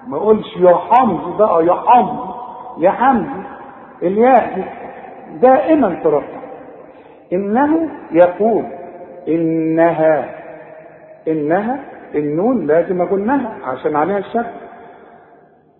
ما 0.08 0.16
اقولش 0.16 0.56
يا 0.56 0.74
حمزي 0.76 1.36
بقى 1.38 1.66
يا 1.66 1.74
حمزي 1.74 2.34
يا 2.78 2.90
حمزي 2.90 3.44
الياء. 4.02 4.54
دي 4.54 4.64
دائما 5.40 6.00
ترفع. 6.04 6.44
إنه 7.32 7.88
يقول 8.12 8.64
إنها 9.28 10.24
إنها 11.28 11.78
النون 12.14 12.66
لازم 12.66 13.00
اقولناها 13.02 13.56
عشان 13.64 13.96
عليها 13.96 14.18
الشك 14.18 14.46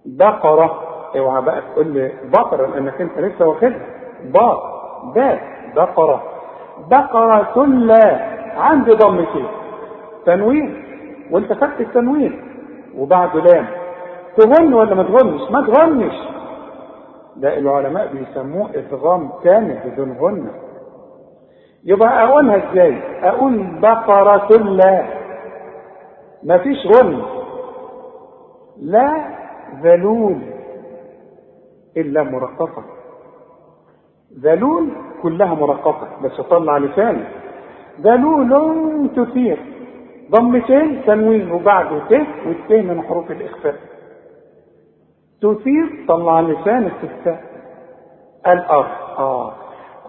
بقرة 0.07 0.81
اوعى 1.17 1.43
بقى 1.43 1.61
تقول 1.73 1.87
لي 1.87 2.13
بقرة 2.25 2.67
لأنك 2.67 3.01
أنت 3.01 3.19
لسه 3.19 3.47
واخدها. 3.49 3.81
باء 4.25 4.59
باء 5.15 5.41
بقرة. 5.77 6.23
بقرة 6.91 7.67
لا 7.67 8.21
عندي 8.57 8.91
ضمتين 8.91 9.47
تنوين. 10.27 10.85
وأنت 11.31 11.53
خدت 11.53 11.81
التنوين. 11.81 12.41
وبعده 12.97 13.41
لام. 13.41 13.67
تغن 14.37 14.75
ولا 14.75 14.95
ما 14.95 15.03
تغنش 15.03 15.51
ما 15.51 15.67
تغنش 15.67 16.15
ده 17.37 17.59
العلماء 17.59 18.13
بيسموه 18.13 18.71
ادغام 18.75 19.29
كامل 19.45 19.79
بدون 19.85 20.13
غنة 20.21 20.51
يبقى 21.85 22.25
أقولها 22.25 22.73
إزاي؟ 22.73 22.99
أقول 23.29 23.81
بقرة 23.81 24.57
لا. 24.57 25.05
ما 26.43 26.59
فيش 26.59 26.79
غن. 26.87 27.23
لا 28.81 29.25
ذلول 29.83 30.37
إلا 31.97 32.23
مرققة. 32.23 32.85
ذلول 34.41 34.89
كلها 35.23 35.55
مرققة 35.55 36.09
بس 36.25 36.41
طلع 36.41 36.79
لساني 36.79 37.25
ذلول 38.01 39.11
تثير. 39.17 39.59
ضمتين 40.31 41.03
تنوين 41.07 41.53
وبعده 41.53 41.99
ت 41.99 42.13
والت 42.47 42.71
من 42.73 43.03
حروف 43.03 43.31
الإخفاء. 43.31 43.75
تثير 45.45 46.05
طلع 46.09 46.41
لسانك 46.41 46.93
التاء 47.03 47.41
الأرض. 48.47 48.87
آه. 49.19 49.53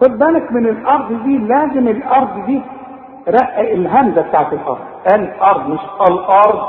خد 0.00 0.18
بالك 0.18 0.52
من 0.52 0.66
الأرض 0.66 1.08
دي 1.22 1.38
لازم 1.38 1.88
الأرض 1.88 2.46
دي 2.46 2.62
رقق 3.28 3.58
الهمزة 3.58 4.22
بتاعت 4.22 4.52
الأرض. 4.52 4.78
الأرض 5.14 5.68
مش 5.68 5.80
الأرض. 6.10 6.68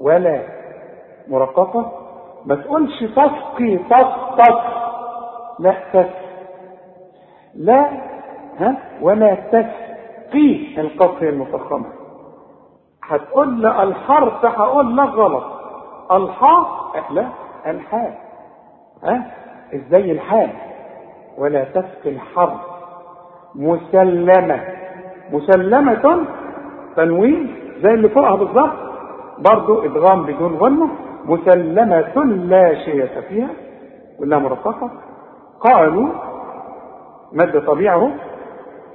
ولا 0.00 0.42
مرققة. 1.28 1.92
ما 2.46 2.54
تقولش 2.54 3.04
تسقي 3.04 3.76
تسقط. 3.76 4.62
لا 5.58 5.74
تس 5.92 6.06
لا 7.54 7.90
ها؟ 8.58 8.76
ولا 9.02 9.34
تسقي 9.34 10.80
القصر 10.80 11.22
المفخمة. 11.22 11.86
هتقول 13.02 13.60
لي 13.60 13.82
الحرف 13.82 14.44
هقول 14.44 14.96
لك 14.96 15.08
غلط. 15.08 15.44
الحاء 16.12 16.79
لا 17.10 17.26
الحاء 17.66 18.18
ها؟ 19.04 19.30
إزاي 19.74 20.12
الحاء 20.12 20.54
ولا 21.38 21.64
تسقي 21.64 22.10
الحرف 22.10 22.60
مسلمة. 23.54 24.60
مسلمة 25.32 26.24
تنوين 26.96 27.56
زي 27.82 27.94
اللي 27.94 28.08
فوقها 28.08 28.36
بالظبط. 28.36 28.72
برضو 29.38 29.84
إدغام 29.84 30.22
بدون 30.22 30.54
غنة 30.56 30.88
مسلمة 31.24 32.24
لا 32.24 32.74
شيء 32.84 33.06
فيها 33.28 33.48
كلها 34.18 34.38
مرققة 34.38 34.90
قالوا 35.60 36.08
مد 37.32 37.64
طبيعه 37.66 38.10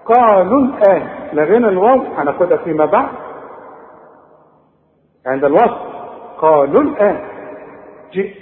قالوا 0.06 0.60
الآن 0.62 1.08
لغينا 1.34 1.70
الواو 1.70 2.00
هناخدها 2.18 2.58
فيما 2.58 2.86
بعد. 2.86 3.10
عند 5.26 5.44
الوصف 5.46 5.78
قالوا 6.42 6.82
الآن 6.82 7.35
جئت 8.14 8.36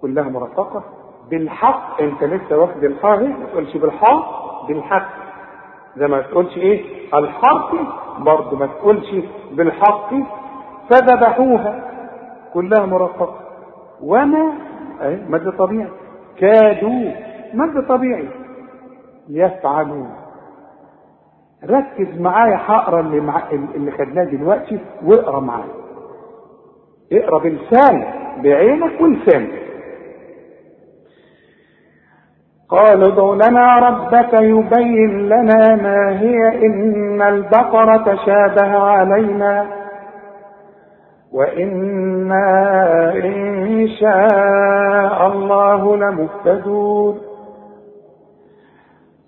كلها 0.00 0.28
مرققة 0.28 0.84
بالحق 1.30 2.00
انت 2.02 2.24
لسه 2.24 2.58
واخد 2.58 2.84
الحاء 2.84 3.26
ما 3.26 3.46
تقولش 3.52 3.76
بالحاء 3.76 4.42
بالحق. 4.68 5.08
زي 5.96 6.06
ما 6.08 6.22
تقولش 6.22 6.56
إيه؟ 6.56 6.84
الحق 7.14 7.70
برضه 8.18 8.56
ما 8.56 8.66
تقولش 8.66 9.14
بالحق 9.52 10.10
فذبحوها 10.90 11.90
كلها 12.54 12.86
مرققة 12.86 13.36
وما؟ 14.02 14.52
اي 15.02 15.16
مد 15.28 15.56
طبيعي. 15.56 15.88
كادوا. 16.38 17.12
مد 17.54 17.86
طبيعي. 17.88 18.28
يفعلون 19.28 20.10
ركز 21.64 22.20
معايا 22.20 22.56
هقرأ 22.56 23.00
اللي 23.00 23.20
مع... 23.20 23.50
اللي 23.50 23.90
خدناه 23.90 24.24
دلوقتي 24.24 24.78
واقرأ 25.04 25.40
معايا. 25.40 25.81
اقرأ 27.12 27.38
بلسانك 27.38 28.08
بعينك 28.42 29.00
ولسانك. 29.00 29.62
قالوا 32.68 33.08
ادع 33.08 33.48
لنا 33.48 33.78
ربك 33.78 34.32
يبين 34.32 35.28
لنا 35.28 35.76
ما 35.76 36.20
هي 36.20 36.66
إن 36.66 37.22
البقرة 37.22 37.96
تشابه 37.96 38.78
علينا 38.78 39.66
وإنا 41.32 42.44
إن 43.24 43.88
شاء 44.00 45.26
الله 45.26 45.96
لمهتدون. 45.96 47.20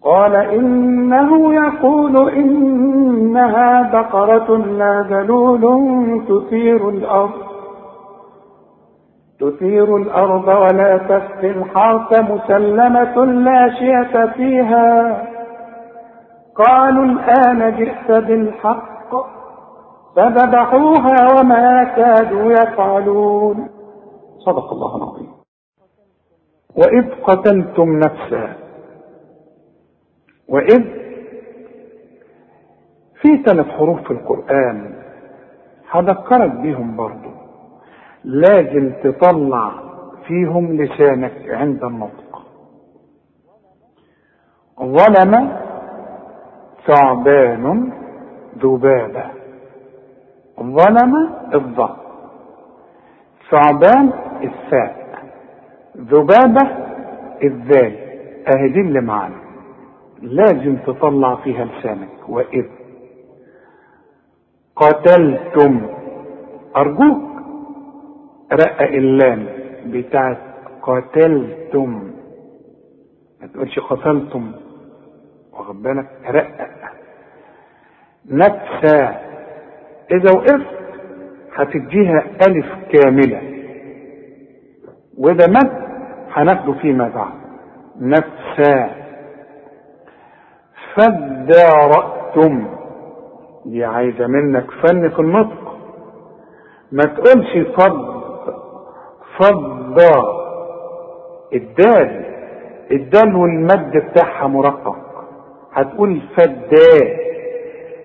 قال 0.05 0.37
إنه 0.37 1.55
يقول 1.55 2.31
إنها 2.31 3.91
بقرة 3.93 4.57
لا 4.57 5.07
ذلول 5.11 5.63
تثير 6.29 6.89
الأرض. 6.89 7.44
تثير 9.41 9.97
الأرض 9.97 10.49
ولا 10.49 10.99
تسقي 10.99 11.51
الحرث 11.51 12.19
مسلمة 12.19 13.25
لا 13.25 13.75
شية 13.79 14.27
فيها. 14.27 15.23
قالوا 16.55 17.05
الآن 17.05 17.77
جئت 17.77 18.11
بالحق 18.11 19.11
فذبحوها 20.17 21.17
وما 21.39 21.85
كادوا 21.85 22.53
يفعلون. 22.53 23.69
صدق 24.39 24.73
الله 24.73 24.97
العظيم. 24.97 25.33
وإذ 26.77 27.23
قتلتم 27.23 27.99
نفسا 27.99 28.57
وإذ 30.49 30.83
في 33.21 33.43
ثلاث 33.43 33.67
حروف 33.67 34.01
في 34.03 34.11
القرآن 34.11 34.95
هذكرك 35.91 36.51
بيهم 36.51 36.97
برضو. 36.97 37.34
لازم 38.25 38.93
تطلع 39.05 39.73
فيهم 40.27 40.83
لسانك 40.83 41.51
عند 41.51 41.85
النطق. 41.85 42.43
ظلم 44.81 45.59
ثعبان 46.87 47.93
ذبابة. 48.59 49.25
ظلم 50.61 51.31
الضاء 51.55 51.97
ثعبان 53.51 54.13
الثاء 54.43 55.05
ذبابة 55.97 56.77
الذال 57.45 57.97
اهي 58.49 58.69
دي 58.69 58.81
اللي 58.81 59.01
معانا 59.01 59.37
لازم 60.23 60.77
تطلع 60.77 61.35
فيها 61.35 61.65
لسانك. 61.65 62.29
وإذ 62.29 62.65
قتلتم. 64.77 65.87
أرجوك. 66.77 67.34
رقق 68.53 68.83
اللام 68.83 69.47
بتاعت 69.87 70.39
قتلتم 70.83 72.11
ما 73.41 73.47
تقولش 73.47 73.79
قتلتم. 73.79 74.53
واخد 75.53 75.83
بالك؟ 75.83 76.07
رقق 76.27 76.69
نفسا. 78.31 79.21
إذا 80.11 80.33
وقفت 80.35 80.67
هتديها 81.55 82.25
ألف 82.49 82.67
كاملة. 82.93 83.43
وده 85.19 85.47
مد 85.49 85.85
هناخده 86.33 86.73
فيما 86.73 87.09
بعد. 87.09 87.35
نفسا. 88.01 88.91
فادارأتم. 90.95 92.67
دي 93.67 93.85
عايزة 93.85 94.27
منك 94.27 94.71
فن 94.71 95.09
في 95.09 95.19
النطق. 95.19 95.77
ما 96.93 97.03
تقولش 97.03 97.69
فض 97.77 98.14
فضة 99.39 100.45
الدال. 101.55 102.25
الدال 102.93 103.37
والمد 103.37 103.93
بتاعها 103.97 104.47
مرقق. 104.47 104.97
هتقول 105.73 106.21
فدان. 106.37 107.17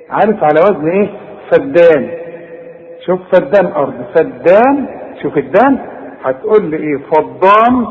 عارف 0.10 0.44
على 0.44 0.60
وزن 0.60 0.88
إيه؟ 0.88 1.10
فدان. 1.52 2.10
شوف 3.06 3.20
فدان 3.32 3.66
أرض. 3.72 3.94
فدان. 4.16 4.86
شوف 5.22 5.38
الدان 5.38 5.78
هتقول 6.24 6.66
لي 6.66 6.78
إيه؟ 6.78 6.98
فضان. 6.98 7.88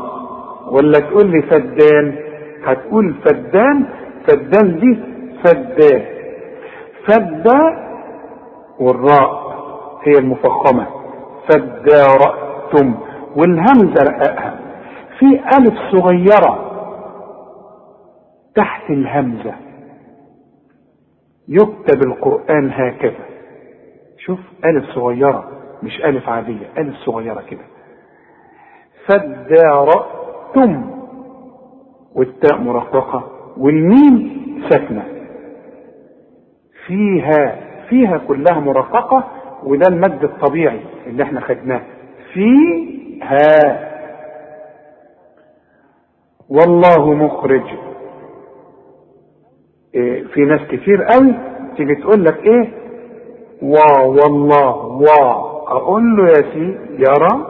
ولا 0.71 0.99
تقول 0.99 1.27
لي 1.31 1.41
فدان؟ 1.41 2.15
هتقول 2.63 3.13
فدان. 3.25 3.85
فدان 4.27 4.79
دي 4.79 4.99
فدان. 5.43 6.05
فدا 7.07 7.89
والراء 8.79 9.49
هي 10.03 10.11
المفخمة. 10.19 10.87
فدارأتم. 11.49 12.95
والهمزة 13.35 14.03
رققها 14.03 14.59
في 15.19 15.25
ألف 15.57 15.73
صغيرة 15.91 16.65
تحت 18.55 18.89
الهمزة. 18.89 19.53
يكتب 21.47 22.07
القرآن 22.07 22.71
هكذا. 22.71 23.25
شوف 24.17 24.39
ألف 24.65 24.85
صغيرة 24.95 25.47
مش 25.83 26.01
ألف 26.05 26.29
عادية 26.29 26.67
ألف 26.77 26.95
صغيرة 26.95 27.41
كده. 27.49 27.63
فادارأتم. 29.07 30.89
والتاء 32.15 32.61
مرققة. 32.61 33.31
والميم 33.57 34.39
ساكنة. 34.69 35.03
فيها 36.87 37.55
فيها 37.89 38.17
كلها 38.17 38.59
مرققة 38.59 39.23
وده 39.63 39.87
المد 39.89 40.23
الطبيعي 40.23 40.79
اللي 41.07 41.23
إحنا 41.23 41.41
خدناه. 41.41 41.81
فيها 43.19 43.89
والله 46.49 47.13
مخرج. 47.13 47.63
إيه 49.95 50.23
في 50.23 50.41
ناس 50.41 50.61
كتير 50.61 51.03
قوي 51.03 51.33
تيجي 51.77 51.95
تقول 51.95 52.23
لك 52.25 52.37
إيه؟ 52.45 52.69
وا 53.61 54.01
والله 54.03 54.75
وا 54.85 55.31
أقول 55.71 56.17
له 56.17 56.27
يا 56.27 56.33
سي 56.53 56.77
يرى 56.91 57.45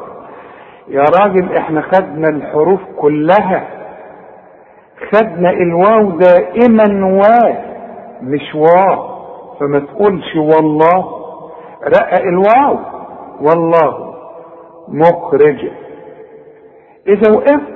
يا 0.87 1.03
راجل 1.21 1.57
إحنا 1.57 1.81
خدنا 1.81 2.29
الحروف 2.29 2.79
كلها. 2.97 3.67
خدنا 5.13 5.49
الواو 5.49 6.09
دائما 6.09 7.05
وا 7.05 7.53
مش 8.21 8.55
وا 8.55 8.95
فما 9.59 9.79
تقولش 9.79 10.35
والله. 10.35 11.19
رقق 11.83 12.21
الواو. 12.21 12.77
والله. 13.41 14.08
مخرج. 14.91 15.69
إذا 17.07 17.31
وقفت 17.31 17.73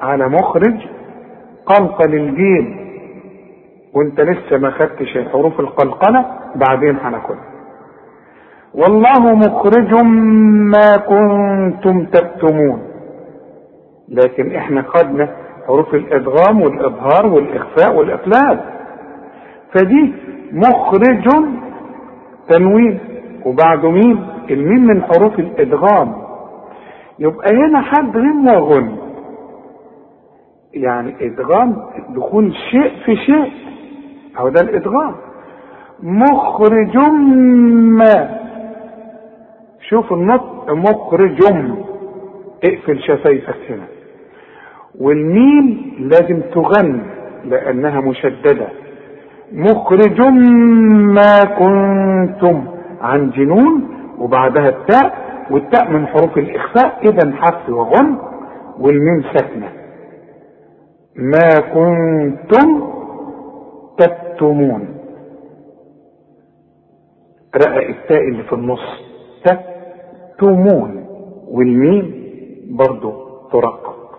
على 0.00 0.28
مخرج 0.28 0.74
قلقل 1.66 2.14
الجيم 2.14 2.82
وانت 3.94 4.20
لسه 4.20 4.58
ما 4.58 4.70
خدتش 4.70 5.18
حروف 5.32 5.60
القلقلة 5.60 6.24
بعدين 6.54 6.96
هناخدها 6.96 7.52
والله 8.74 9.34
مخرج 9.34 9.94
ما 10.74 10.96
كنتم 10.96 12.04
تكتمون. 12.06 12.82
لكن 14.08 14.54
إحنا 14.56 14.82
خدنا 14.82 15.28
حروف 15.66 15.94
الإدغام 15.94 16.62
والإظهار 16.62 17.26
والإخفاء 17.26 17.96
والاقلاب 17.96 18.64
فدي 19.74 20.12
مخرج 20.52 21.28
تنوين. 22.48 22.98
وبعده 23.46 23.90
مين؟ 23.90 24.26
الميم 24.50 24.86
من 24.86 25.02
حروف 25.02 25.38
الإدغام. 25.38 26.21
يبقى 27.18 27.50
هنا 27.56 27.80
حد 27.80 28.16
غن 28.16 28.48
وغن 28.56 28.96
يعني 30.74 31.14
إدغام 31.26 31.76
دخول 32.08 32.54
شيء 32.70 32.92
في 33.04 33.16
شيء. 33.16 33.52
أو 34.38 34.48
ده 34.48 34.60
الإدغام. 34.60 35.14
مخرج 36.02 36.96
ما. 36.96 38.38
شوف 39.88 40.12
النطق 40.12 40.70
مخرج 40.72 41.38
اقفل 42.64 43.02
شفايفك 43.02 43.56
هنا. 43.70 43.84
والميم 45.00 45.94
لازم 45.98 46.40
تغن 46.54 47.00
لأنها 47.44 48.00
مشددة. 48.00 48.68
مخرج 49.52 50.20
ما 51.16 51.44
كنتم. 51.58 52.64
عن 53.00 53.30
جنون 53.30 53.88
وبعدها 54.18 54.68
التاء. 54.68 55.31
والتاء 55.52 55.90
من 55.90 56.06
حروف 56.06 56.38
الإخفاء 56.38 57.08
إذا 57.08 57.36
حرف 57.36 57.68
وغن 57.68 58.18
والميم 58.78 59.22
ساكنة. 59.36 59.72
ما 61.16 61.50
كنتم 61.74 62.92
تكتمون. 63.98 64.88
رقق 67.56 67.88
التاء 67.88 68.28
اللي 68.28 68.42
في 68.42 68.52
النص 68.52 69.02
تكتمون. 69.44 71.06
والميم 71.48 72.22
برضو 72.70 73.12
ترقق. 73.52 74.18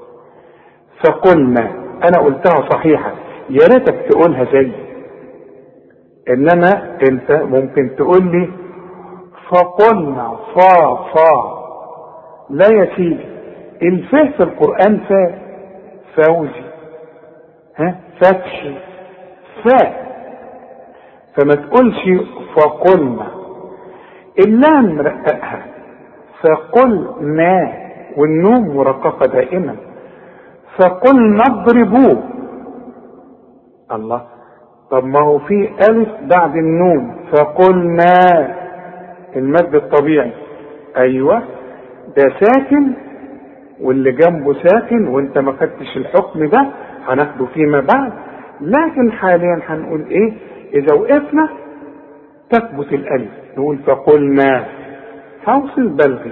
فقلنا 1.06 1.72
أنا 2.04 2.18
قلتها 2.26 2.70
صحيحة 2.70 3.14
يا 3.50 3.68
ريتك 3.74 4.06
تقولها 4.10 4.44
زي. 4.54 4.72
إنما 6.30 6.98
أنت 7.10 7.32
ممكن 7.32 7.96
تقول 7.98 8.24
لي 8.32 8.50
فقلنا 9.54 10.36
فا 10.56 10.96
فا. 10.96 11.64
لا 12.50 12.68
يا 12.68 12.96
سيدي 12.96 13.26
الفه 13.82 14.32
في 14.38 14.44
القرآن 14.44 14.98
فا 14.98 15.36
فوزي 16.16 16.64
ها؟ 17.78 18.00
فتحي 18.22 18.76
فا. 19.64 20.04
فما 21.36 21.56
تقولش 21.56 22.24
فقلنا. 22.56 23.28
اللام 24.48 25.02
رققها 25.02 25.66
فقلنا 26.42 27.74
والنون 28.18 28.76
مرققة 28.76 29.26
دائما. 29.26 29.76
فقلنا 30.80 31.44
اضربوه. 31.48 32.24
الله. 33.92 34.22
طب 34.92 35.04
ما 35.04 35.20
هو 35.20 35.40
في 35.40 35.70
ألف 35.90 36.10
بعد 36.22 36.56
النون 36.56 37.16
فقلنا. 37.32 38.14
المد 39.36 39.76
الطبيعي. 39.76 40.32
أيوة 40.98 41.44
ده 42.18 42.24
ساكن 42.42 42.94
واللي 43.82 44.12
جنبه 44.12 44.54
ساكن 44.64 45.08
وانت 45.08 45.38
ما 45.38 45.52
خدتش 45.52 45.98
الحكم 45.98 46.46
ده 46.46 46.68
هناخده 47.08 47.46
فيما 47.46 47.80
بعد. 47.80 48.14
لكن 48.62 49.12
حاليا 49.12 49.60
هنقول 49.68 50.06
إيه؟ 50.10 50.34
إذا 50.74 50.96
وقفنا 50.96 51.50
تثبت 52.50 52.94
الألف. 52.94 53.30
نقول 53.58 53.78
فقلنا 53.78 54.66
هوصل 55.50 55.88
بلغي. 55.88 56.32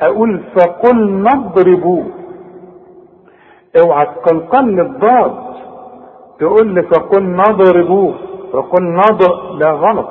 أقول 0.00 0.40
فقلنا 0.54 1.30
اضربوه 1.34 2.06
اوعى 3.80 4.06
تقلقل 4.06 4.80
الضاد 4.80 5.32
تقول 6.38 6.74
لي 6.74 6.82
فقلنا 6.82 7.42
اضربوه 7.48 8.14
فقلنا 8.52 9.00
اضرب 9.10 9.58
لا 9.58 9.70
غلط. 9.70 10.08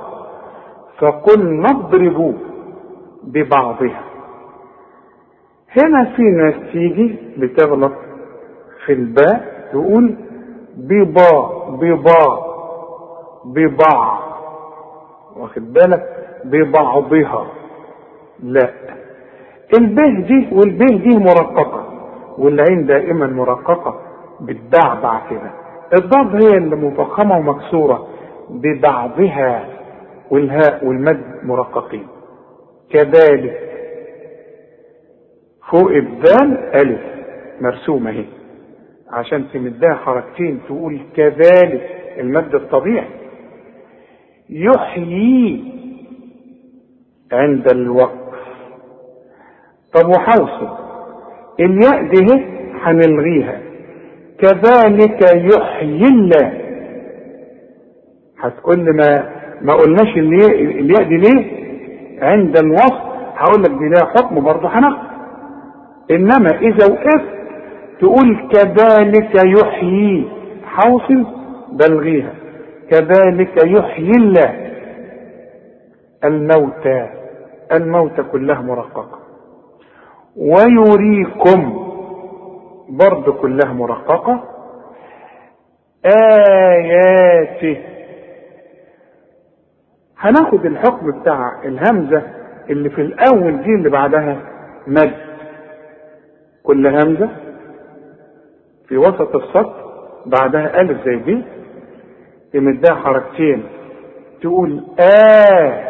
فقلنا 0.99 1.69
اضربوه 1.69 2.34
ببعضها. 3.23 4.01
هنا 5.77 6.05
في 6.15 6.21
ناس 6.21 6.55
تيجي 6.71 7.15
بتغلط 7.38 7.91
في 8.86 8.93
الباء 8.93 9.67
تقول 9.71 10.15
ببا 10.77 11.49
ببا 11.69 12.45
ببع. 13.45 14.19
واخد 15.38 15.73
بالك؟ 15.73 16.03
ببعضها. 16.45 17.45
لا. 18.43 18.69
البه 19.77 20.27
دي 20.27 20.49
والبه 20.51 20.86
دي 20.86 21.17
مرققة 21.17 21.84
والعين 22.38 22.86
دائما 22.86 23.27
مرققة 23.27 23.99
بتبعبع 24.41 25.21
كده. 25.29 25.51
الضاد 25.93 26.43
هي 26.43 26.58
اللي 26.58 26.75
مفخمة 26.75 27.38
ومكسورة 27.38 28.08
ببعضها. 28.49 29.74
والهاء 30.31 30.85
والمد 30.85 31.23
مرققين. 31.43 32.07
كذلك 32.89 33.59
فوق 35.71 35.91
الدال 35.91 36.57
ألف 36.75 37.01
مرسومة 37.61 38.09
اهي 38.09 38.25
عشان 39.09 39.45
تمدها 39.53 39.93
حركتين 39.93 40.59
تقول 40.67 40.99
كذلك 41.15 41.89
المد 42.19 42.55
الطبيعي. 42.55 43.07
يحيي 44.49 45.63
عند 47.31 47.71
الوقف. 47.71 48.35
طب 49.93 50.09
وحوصل 50.09 50.77
الياء 51.59 52.03
دي 52.09 52.45
هنلغيها. 52.81 53.61
كذلك 54.39 55.21
يحيي 55.53 56.03
الله. 56.03 56.61
هتقول 58.39 58.80
لي 58.80 58.91
ما 58.91 59.34
ما 59.62 59.74
قلناش 59.74 60.18
الياء 60.18 61.03
دي 61.03 61.18
ليه؟ 61.18 61.66
عند 62.22 62.58
الوصف 62.58 63.01
هقول 63.36 63.62
لك 63.62 63.70
دي 63.70 63.89
لها 63.89 64.06
حكم 64.06 64.43
برضه 64.43 64.68
هناخد 64.70 65.06
إنما 66.12 66.49
إذا 66.60 66.86
وقفت 66.93 67.36
تقول 67.99 68.49
كذلك 68.53 69.36
يحيي 69.45 70.28
حوصل 70.66 71.26
بلغيها. 71.72 72.34
كذلك 72.91 73.64
يحيي 73.68 74.12
الله. 74.18 74.72
الموتى 76.24 77.10
الموتى 77.74 78.24
كلها 78.24 78.62
مرققة. 78.62 79.20
ويريكم 80.38 81.86
برضه 82.89 83.34
كلها 83.34 83.74
مرققة. 83.74 84.43
آياته 86.06 87.78
هناخد 90.20 90.66
الحكم 90.66 91.20
بتاع 91.22 91.61
الهمزة 91.66 92.24
اللي 92.70 92.89
في 92.89 93.01
الأول 93.01 93.57
دي 93.63 93.76
اللي 93.76 93.89
بعدها 93.89 94.38
مد. 94.88 95.13
كل 96.63 96.88
همزة 96.88 97.30
في 98.88 98.97
وسط 98.97 99.36
السطر 99.36 99.86
بعدها 100.26 100.82
ألف 100.82 101.05
زي 101.05 101.16
دي 101.16 101.43
يمدها 102.53 102.95
حركتين 102.95 103.63
تقول 104.41 104.84
آه 104.99 105.86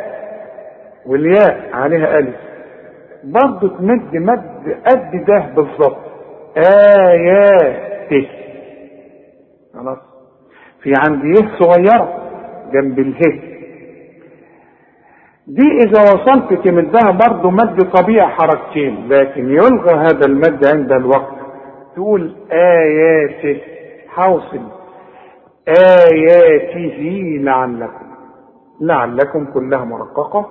والياء 1.06 1.70
عليها 1.74 2.20
ألف. 2.20 2.36
برضه 3.24 3.78
تمد 3.78 4.14
مد 4.16 4.78
قد 4.88 5.26
ده 5.28 5.46
بالظبط. 5.56 5.98
آيات 6.58 8.26
خلاص؟ 9.74 9.98
في 10.82 10.94
عندي 11.08 11.28
يه 11.28 11.58
صغيرة 11.60 12.20
جنب 12.74 13.00
اله. 13.00 13.55
دي 15.48 15.78
إذا 15.86 16.02
وصلت 16.02 16.54
تمدها 16.54 17.12
برضه 17.12 17.50
مد 17.50 17.82
طبيعي 17.92 18.28
حركتين 18.28 19.08
لكن 19.10 19.50
يلغى 19.50 19.96
هذا 19.96 20.26
المد 20.26 20.66
عند 20.68 20.92
الوقت. 20.92 21.36
تقول 21.96 22.36
آياته 22.52 23.62
حوصل. 24.08 24.62
آياته 25.68 26.98
لعلكم 27.44 28.06
لعلكم 28.82 29.46
كلها 29.46 29.86
مرققة. 29.86 30.50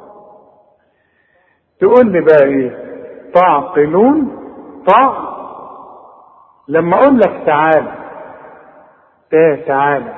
تقول 1.81 2.13
لي 2.13 2.21
بقى 2.21 2.45
إيه؟ 2.45 2.79
تعقلون؟ 3.35 4.39
طع. 4.87 5.35
لما 6.69 6.97
أقول 6.97 7.19
لك 7.19 7.43
تعالى 7.47 7.93
تا 9.31 9.57
تعالى 9.67 10.13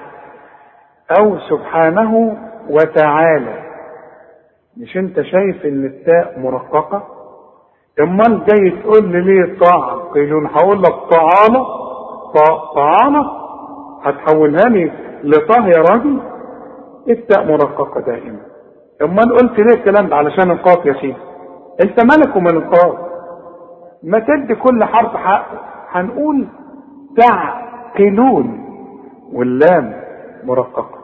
أو 1.20 1.38
سبحانه 1.38 2.36
وتعالى. 2.70 3.65
مش 4.76 4.96
انت 4.96 5.20
شايف 5.20 5.64
ان 5.66 5.84
التاء 5.84 6.40
مرققة؟ 6.40 7.02
امال 8.00 8.44
جاي 8.44 8.70
تقول 8.70 9.08
لي 9.08 9.20
ليه 9.20 9.58
تعقلون 9.58 10.46
هقول 10.46 10.82
لك 10.82 10.94
تعالى 11.10 11.66
تعالى 12.74 13.30
هتحولها 14.02 14.68
لي 14.68 14.92
لطه 15.24 15.66
يا 15.66 15.82
راجل؟ 15.92 16.20
التاء 17.08 17.44
مرققة 17.46 18.00
دائما؟ 18.00 18.40
امال 19.02 19.36
قلت 19.36 19.58
ليه 19.60 19.74
الكلام 19.74 20.06
ده؟ 20.08 20.16
علشان 20.16 20.50
القاف 20.50 20.86
يا 20.86 20.92
سيدي 20.92 21.16
انت 21.84 22.00
مالك 22.00 22.36
ومن 22.36 22.56
القاف؟ 22.56 22.94
ما 24.02 24.18
تدي 24.18 24.54
كل 24.54 24.84
حرف 24.84 25.16
حقه 25.16 25.58
هنقول 25.90 26.46
تعقلون 27.16 28.66
واللام 29.32 30.00
مرققة. 30.44 30.98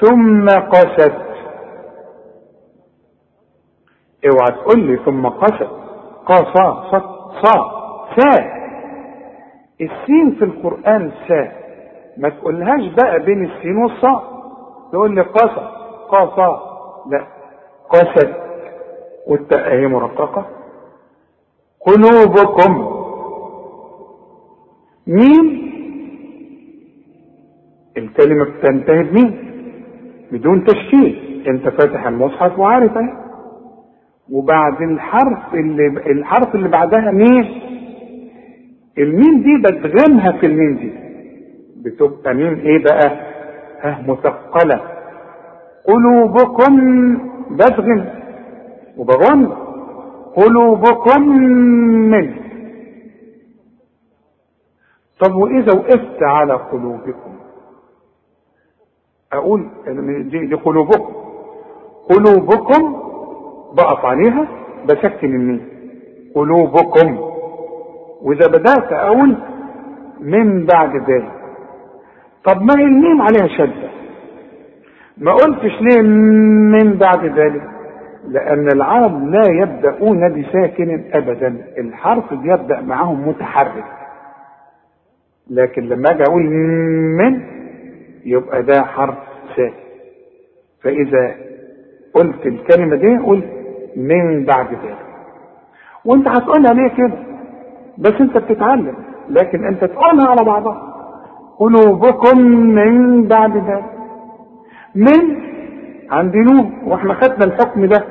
ثم 0.00 0.46
قست 0.48 1.12
اوعى 4.26 4.50
تقول 4.62 4.80
لي 4.86 4.96
ثم 4.96 5.26
قست 5.28 5.68
قاصا 6.26 6.90
صا 6.90 7.00
صا 7.42 7.70
سا. 8.16 8.60
السين 9.80 10.30
في 10.38 10.44
القرآن 10.44 11.12
سا. 11.28 11.52
ما 12.16 12.28
تقولهاش 12.28 12.80
بقى 13.02 13.18
بين 13.24 13.44
السين 13.44 13.76
والصاد 13.76 14.20
تقول 14.92 15.14
لي 15.14 15.22
قصا 15.22 15.70
قاصا 16.08 16.62
لا. 17.10 17.26
قست 17.90 18.30
والتاء 19.26 19.72
هي 19.74 19.86
مرققة 19.86 20.46
قلوبكم. 21.86 22.96
مين 25.06 25.70
الكلمة 27.96 28.44
بتنتهي 28.44 29.02
بمين 29.02 29.50
بدون 30.32 30.64
تشكيل. 30.64 31.44
انت 31.48 31.68
فاتح 31.68 32.06
المصحف 32.06 32.58
وعارف. 32.58 32.96
اهي 32.96 33.29
وبعد 34.30 34.82
الحرف 34.82 35.54
اللي 35.54 35.86
الحرف 35.86 36.54
اللي 36.54 36.68
بعدها 36.68 37.10
مين 37.10 37.60
الميم 38.98 39.42
دي 39.42 39.62
بتغمها 39.62 40.32
في 40.32 40.46
الميم 40.46 40.76
دي. 40.76 40.92
بتبقى 41.82 42.34
ميم 42.34 42.58
إيه 42.58 42.84
بقى؟ 42.84 43.16
ها 43.80 44.04
مثقلة. 44.08 44.80
قلوبكم 45.84 46.74
بزغم 47.50 48.06
وبغن 48.96 49.52
قلوبكم 50.36 51.28
من. 52.10 52.34
طب 55.20 55.34
وإذا 55.34 55.72
وقفت 55.72 56.22
على 56.22 56.54
قلوبكم؟ 56.54 57.32
أقول 59.32 59.68
دي 60.30 60.54
قلوبكم. 60.54 61.14
قلوبكم 62.10 63.09
بقف 63.76 64.04
عليها 64.04 64.48
بسكن 64.84 65.34
الميم 65.34 65.60
قلوبكم. 66.34 67.18
وإذا 68.22 68.46
بدأت 68.46 68.92
أقول 68.92 69.36
من 70.20 70.66
بعد 70.66 70.96
ذلك. 71.10 71.32
طب 72.44 72.62
ما 72.62 72.74
الميم 72.74 73.22
عليها 73.22 73.48
شدة؟ 73.58 73.90
ما 75.18 75.32
قلتش 75.32 75.80
ليه 75.80 76.02
من 76.72 76.92
بعد 76.98 77.24
ذلك. 77.38 77.62
لأن 78.28 78.68
العرب 78.72 79.28
لا 79.28 79.42
يبدأون 79.62 80.40
بساكن 80.42 81.04
ابدا. 81.12 81.66
الحرف 81.78 82.34
بيبدأ 82.34 82.80
معهم 82.80 83.28
متحرك. 83.28 83.84
لكن 85.50 85.82
لما 85.82 86.10
أجي 86.10 86.22
أقول 86.22 86.42
من 87.16 87.42
يبقى 88.24 88.62
ده 88.62 88.82
حرف 88.82 89.14
ساكن. 89.56 89.74
فإذا 90.82 91.34
قلت 92.14 92.46
الكلمة 92.46 92.96
دي 92.96 93.16
قلت 93.16 93.59
من 93.96 94.44
بعد 94.44 94.66
ذلك. 94.66 94.96
وانت 96.04 96.28
هتقولها 96.28 96.72
ليه 96.74 96.88
كده؟ 96.88 97.18
بس 97.98 98.12
انت 98.20 98.38
بتتعلم 98.38 98.94
لكن 99.30 99.64
انت 99.66 99.84
تقولها 99.84 100.28
على 100.28 100.44
بعضها. 100.44 100.82
قلوبكم 101.58 102.38
من 102.50 103.26
بعد 103.28 103.56
ذلك. 103.56 103.84
من 104.94 105.36
عند 106.10 106.36
نون 106.36 106.72
وإحنا 106.86 107.14
خدنا 107.14 107.44
الحكم 107.44 107.84
ده. 107.84 108.04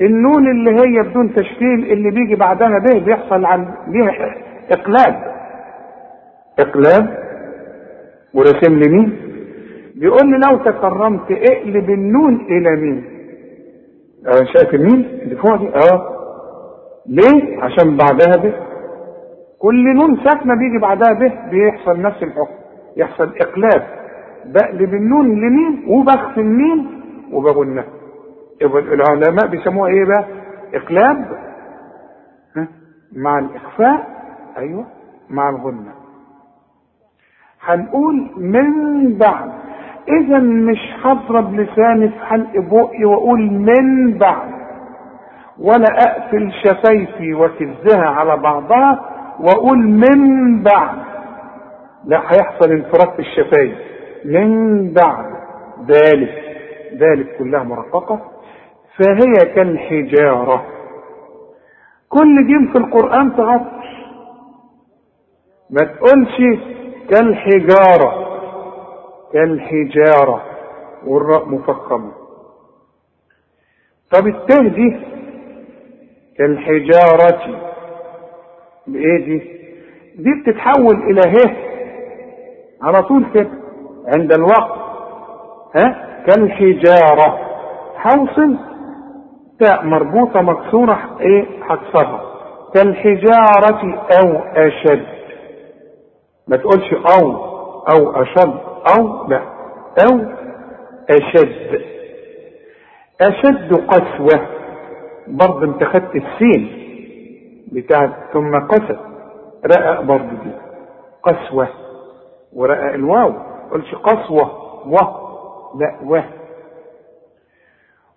النون 0.00 0.50
اللي 0.50 0.70
هي 0.70 1.02
بدون 1.02 1.34
تشكيل 1.34 1.92
اللي 1.92 2.10
بيجي 2.10 2.34
بعدها 2.34 2.78
به 2.78 2.98
بيحصل 3.04 3.44
عن 3.44 3.66
ليها 3.88 4.34
إقلاب. 4.70 5.34
إقلاب؟ 6.58 7.18
ورسم 8.34 8.74
لي 8.78 8.88
ميم؟ 8.96 9.12
بيقول 9.94 10.30
لي 10.30 10.38
لو 10.50 10.56
تكرمت 10.56 11.30
اقلب 11.30 11.90
النون 11.90 12.34
إلى 12.34 12.76
ميم؟ 12.76 13.04
شايف 14.24 14.74
الميم 14.74 15.04
اللي 15.22 15.36
فوق 15.36 15.56
دي. 15.56 15.68
آه. 15.68 16.10
ليه؟ 17.06 17.62
عشان 17.62 17.96
بعدها 17.96 18.42
باء. 18.42 18.54
كل 19.58 19.94
نون 19.96 20.16
ساكنة 20.24 20.54
بيجي 20.58 20.78
بعدها 20.82 21.12
باء. 21.12 21.50
بيحصل 21.50 22.00
نفس 22.00 22.22
الحكم. 22.22 22.54
يحصل 22.96 23.32
إقلاب. 23.40 23.86
بقلب 24.44 24.94
النون 24.94 25.26
لميم؟ 25.26 25.84
وبخفي 25.88 26.40
الميم 26.40 27.02
وبغنها 27.32 27.84
العلماء 28.62 29.46
بيسموها 29.46 29.90
إيه 29.90 30.04
بقى؟ 30.04 30.24
إقلاب. 30.74 31.16
ها؟ 32.56 32.68
مع 33.16 33.38
الإخفاء. 33.38 34.06
أيوه. 34.58 34.86
مع 35.30 35.48
الغنه 35.50 35.92
هنقول 37.60 38.30
من 38.36 38.72
بعد. 39.18 39.50
إذا 40.08 40.38
مش 40.38 40.78
هضرب 41.02 41.54
لساني 41.54 42.08
في 42.08 42.18
حلق 42.26 42.50
بقي 42.56 43.04
وأقول 43.04 43.40
من 43.50 44.18
بعد. 44.18 44.50
ولا 45.58 45.86
أقفل 45.98 46.52
شفايفي 46.64 47.34
وكزها 47.34 48.06
على 48.06 48.36
بعضها 48.36 49.10
وأقول 49.40 49.78
من 49.78 50.62
بعد. 50.62 50.98
لا 52.04 52.18
هيحصل 52.18 52.70
انفراج 52.70 53.16
في 53.16 53.18
الشفايف. 53.18 53.78
من 54.24 54.92
بعد. 54.92 55.26
ذلك. 55.88 56.44
ذلك 56.94 57.36
كلها 57.38 57.62
مرققة. 57.62 58.20
فهي 58.98 59.54
كالحجارة. 59.54 60.64
كل 62.08 62.46
جيم 62.46 62.72
في 62.72 62.78
القرآن 62.78 63.36
تعطش. 63.36 63.86
ما 65.70 65.84
تقولش 65.84 66.60
كالحجارة. 67.10 68.23
كالحجارة 69.34 70.42
والراء 71.06 71.48
مفخمة. 71.48 72.12
طب 74.12 74.26
التاه 74.26 74.68
دي 74.68 75.00
كالحجارة 76.38 77.60
بإيه 78.86 79.24
دي؟ 79.24 79.38
دي 80.18 80.30
بتتحول 80.42 80.94
إلى 81.10 81.20
ه 81.20 81.56
على 82.82 83.02
طول 83.02 83.26
كده 83.34 83.50
عند 84.06 84.32
الوقت. 84.32 84.80
ها؟ 85.76 86.16
كالحجارة. 86.26 87.38
حوصل 87.96 88.58
تاء 89.60 89.84
مربوطة 89.84 90.40
مكسورة 90.42 91.16
إيه؟ 91.20 91.46
هكسرها. 91.62 92.20
كالحجارة 92.74 93.94
أو 93.94 94.38
أشد. 94.56 95.06
ما 96.48 96.56
تقولش 96.56 96.94
أو. 97.20 97.53
أو 97.92 98.22
أشد 98.22 98.54
أو 98.98 99.26
لا. 99.28 99.40
أو 100.06 100.20
أشد. 101.10 101.80
أشد 103.20 103.74
قسوة. 103.74 104.46
برضه 105.28 105.64
انت 105.64 105.84
خدت 105.84 106.16
السين 106.16 106.68
بتاعت 107.72 108.10
ثم 108.32 108.58
قست. 108.58 108.98
رقق 109.66 110.00
برضه 110.00 110.30
دي. 110.44 110.50
قسوة. 111.22 111.68
ورقق 112.52 112.92
الواو. 112.94 113.32
قلش 113.72 113.94
قسوة. 113.94 114.50
و. 114.86 114.96
لا. 115.78 115.94
و. 116.04 116.20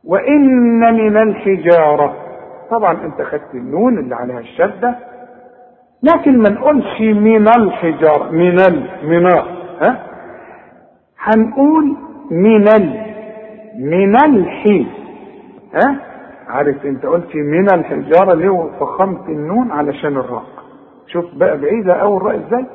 وإن 0.04 0.80
من 0.94 1.18
الحجارة. 1.18 2.16
طبعا 2.72 2.92
انت 3.06 3.22
خدت 3.22 3.54
النون 3.54 3.98
اللي 3.98 4.16
عليها 4.16 4.40
الشدة. 4.40 4.96
لكن 6.04 6.38
ما 6.38 6.50
نقولش 6.50 7.02
من 7.02 7.48
الحجارة. 7.48 8.32
من 8.32 8.60
ال 8.60 8.90
من 9.04 9.28
ها؟ 9.82 10.04
هنقول 11.20 11.96
من 12.32 12.68
ال 12.68 13.08
من 13.80 14.16
الحي 14.16 14.86
ها؟ 15.74 15.96
عارف 16.48 16.86
انت 16.86 17.06
قلت 17.06 17.36
من 17.36 17.74
الحجارة 17.74 18.34
ليه 18.34 18.70
فخمت 18.80 19.30
النون 19.30 19.72
علشان 19.72 20.18
الراء 20.18 20.44
شوف 21.08 21.26
بقى 21.36 21.58
بعيدة 21.58 21.94
أو 21.94 22.18
الراء 22.18 22.36
إزاي؟ 22.36 22.66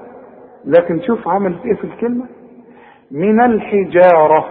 لكن 0.65 1.01
شوف 1.03 1.29
عملت 1.29 1.65
إيه 1.67 1.75
في 1.75 1.85
الكلمة؟ 1.85 2.25
من 3.11 3.41
الحجارة 3.41 4.45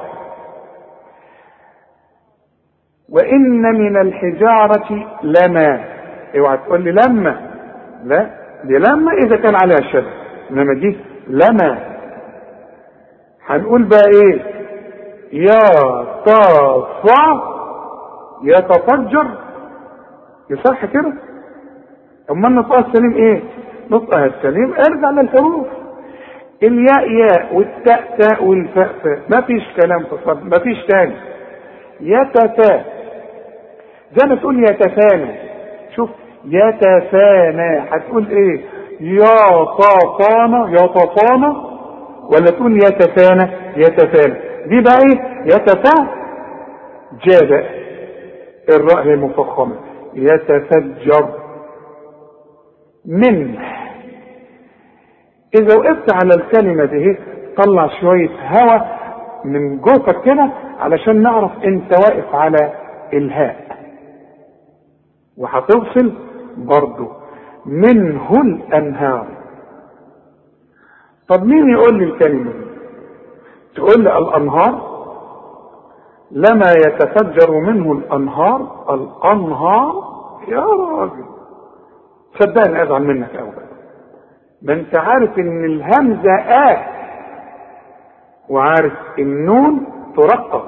وإن 3.10 3.62
من 3.62 3.98
الحجارة 4.02 5.06
لما. 5.24 5.84
اوعى 6.38 6.58
تقول 6.58 6.82
لي 6.84 6.92
لما. 6.92 7.52
لا 8.04 8.30
دي 8.64 8.74
لما 8.78 9.12
إذا 9.26 9.36
كان 9.36 9.56
عليها 9.64 9.82
شد. 9.92 10.06
إنما 10.52 10.74
دي 10.74 10.98
لما. 11.28 11.91
هنقول 13.46 13.84
بقى 13.84 14.10
إيه؟ 14.16 14.42
يا 15.34 15.60
طافع 16.26 17.42
يتفجر. 18.44 19.28
يصح 20.50 20.86
كده؟ 20.86 21.14
أما 22.32 22.50
نطقها 22.50 22.80
السليم 22.80 23.14
إيه؟ 23.16 23.42
نطقها 23.92 24.26
السليم. 24.26 24.74
ارجع 24.74 25.10
للحروف. 25.10 25.68
الياء 26.64 27.10
ياء 27.12 27.56
والتاء 27.56 28.18
تاء 28.20 28.44
والفاء 28.44 28.90
فاء 29.04 29.20
ما 29.30 29.42
فيش 29.42 29.64
كلام 29.82 30.04
في 30.04 30.14
الصرف 30.14 30.44
ما 30.44 30.60
فيش 30.60 30.86
تاني. 30.86 31.16
يتفا. 32.02 32.84
زي 34.16 34.28
ما 34.30 34.36
تقول 34.36 34.64
يتفانى. 34.64 35.36
شوف 35.96 36.10
يتفانى. 36.46 37.80
هتقول 37.92 38.28
إيه؟ 38.30 38.62
يا 39.00 39.64
طافانا. 39.64 40.70
يا 40.70 40.88
طافانا. 40.88 41.71
ولا 42.32 42.46
تقول 42.52 42.78
يتفانى 42.78 43.52
يتفانى 43.78 44.34
دي 44.68 44.82
بقى 44.82 44.98
إيه 45.10 45.42
يتفا 45.46 46.08
جاء 47.26 47.66
الراء 48.70 49.04
هي 49.08 49.16
مفخمه 49.16 49.76
يتفجر 50.14 51.30
منه. 53.06 53.60
إذا 55.60 55.78
وقفت 55.78 56.14
على 56.14 56.34
الكلمة 56.34 56.86
دي 56.86 57.18
طلع 57.58 57.88
شوية 58.02 58.30
هواء 58.48 59.00
من 59.46 59.78
جوفك 59.78 60.22
كده 60.26 60.50
علشان 60.80 61.22
نعرف 61.22 61.52
أنت 61.66 61.94
واقف 61.94 62.36
على 62.36 62.74
إلهاء. 63.14 63.78
وهتوصل 65.38 66.14
برضه 66.58 67.12
منه 67.66 68.32
الأنهار. 68.42 69.28
طب 71.32 71.44
مين 71.46 71.70
يقول 71.70 71.98
لي 71.98 72.04
الكلمة؟ 72.04 72.54
تقول 73.76 74.04
لي 74.04 74.18
الأنهار؟ 74.18 74.92
لما 76.32 76.72
يتفجر 76.88 77.52
منه 77.60 77.92
الأنهار 77.92 78.86
الأنهار 78.90 79.94
يا 80.48 80.60
راجل! 80.66 81.26
صدقني 82.40 82.84
أزعل 82.84 83.04
منك 83.04 83.36
قوي 83.38 83.52
ما 84.62 84.74
أنت 84.74 84.96
عارف 84.98 85.38
إن 85.40 85.66
الهمزة 85.66 86.32
آه 86.36 86.86
وعارف 88.50 88.94
النون 89.20 89.86
ترقق 90.18 90.66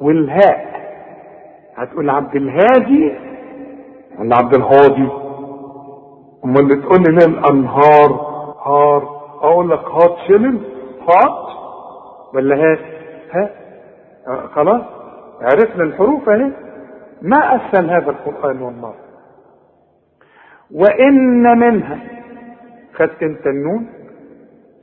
والهاء. 0.00 0.74
هتقول 1.76 2.10
عبد 2.10 2.36
الهادي 2.36 3.12
ولا 4.18 4.36
عبد 4.38 4.54
الهادي؟ 4.54 5.08
أمال 6.44 6.58
اللي 6.60 6.76
تقول 6.76 7.02
لي 7.02 7.24
الأنهار؟ 7.26 8.10
هار. 8.66 9.13
أقول 9.44 9.70
لك 9.70 9.84
هات 9.88 10.16
شلل 10.28 10.60
هات 11.08 11.46
ولا 12.34 12.56
هات 12.56 12.78
ها؟ 13.32 13.50
آه 14.28 14.46
خلاص. 14.46 14.82
عرفنا 15.40 15.84
الحروف 15.84 16.28
أهي. 16.28 16.52
ما 17.22 17.56
أسهل 17.56 17.90
هذا 17.90 18.10
القرآن 18.10 18.62
والله 18.62 18.94
وإن 20.70 21.58
منها. 21.58 21.98
خدت 22.94 23.22
أنت 23.22 23.46
النون. 23.46 23.86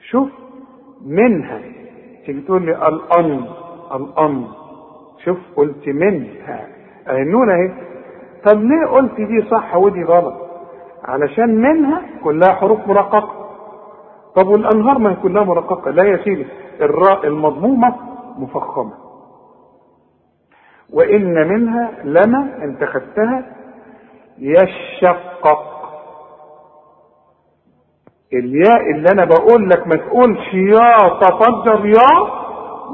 شوف. 0.09 0.29
منها. 1.05 1.59
تيجي 2.25 2.41
تقول 2.41 2.65
لي 2.65 2.87
الأن 2.87 3.45
الأن. 3.95 4.47
شوف 5.25 5.37
قلت 5.55 5.87
منها. 5.87 6.67
أهي 7.09 7.21
النون 7.21 7.49
أهي. 7.49 7.71
طب 8.45 8.61
ليه 8.63 8.85
قلت 8.87 9.15
دي 9.21 9.41
صح 9.51 9.75
ودي 9.75 10.03
غلط؟ 10.03 10.33
علشان 11.03 11.61
منها 11.61 12.01
كلها 12.23 12.53
حروف 12.53 12.87
مرققة 12.87 13.40
طب 14.35 14.47
والأنهار 14.47 14.97
ما 14.97 15.11
هي 15.11 15.15
كلها 15.15 15.43
مرققة 15.43 15.91
لا 15.91 16.03
يا 16.03 16.17
سيدي 16.23 16.47
الراء 16.81 17.27
المضمومة 17.27 17.95
مفخمة. 18.37 18.93
وإن 20.93 21.47
منها 21.47 21.91
لما 22.03 22.57
انت 22.63 22.83
خدتها 22.83 23.45
يشقق. 24.37 25.71
الياء 28.33 28.91
اللي 28.91 29.05
أنا 29.13 29.25
بقول 29.25 29.69
لك 29.69 29.87
ما 29.87 29.95
تقولش 29.95 30.53
يا 30.53 31.19
تفجر 31.21 31.85
يا 31.85 32.41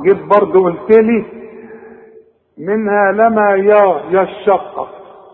جيت 0.04 0.24
برضه 0.24 0.64
قلت 0.64 0.98
لي 0.98 1.26
منها 2.58 3.12
لما 3.12 3.52
يا 3.56 4.02
يشقق. 4.10 4.90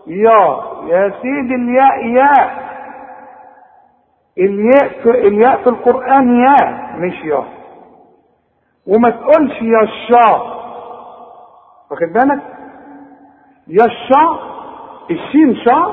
يا 0.06 0.60
يا 0.86 1.12
سيدي 1.22 1.54
الياء 1.54 2.06
ياء. 2.06 2.63
الياء 4.38 4.88
في 5.02 5.10
الياء 5.10 5.62
في 5.62 5.66
القرآن 5.68 6.36
ياء 6.44 6.96
مش 6.98 7.24
يا. 7.24 7.44
وما 8.86 9.10
تقولش 9.10 9.62
يا 9.62 9.80
الشا 9.82 10.30
واخد 11.90 12.12
بالك؟ 12.14 12.42
يا 13.68 13.84
الشا 13.84 14.38
الشين 15.10 15.56
شا 15.56 15.92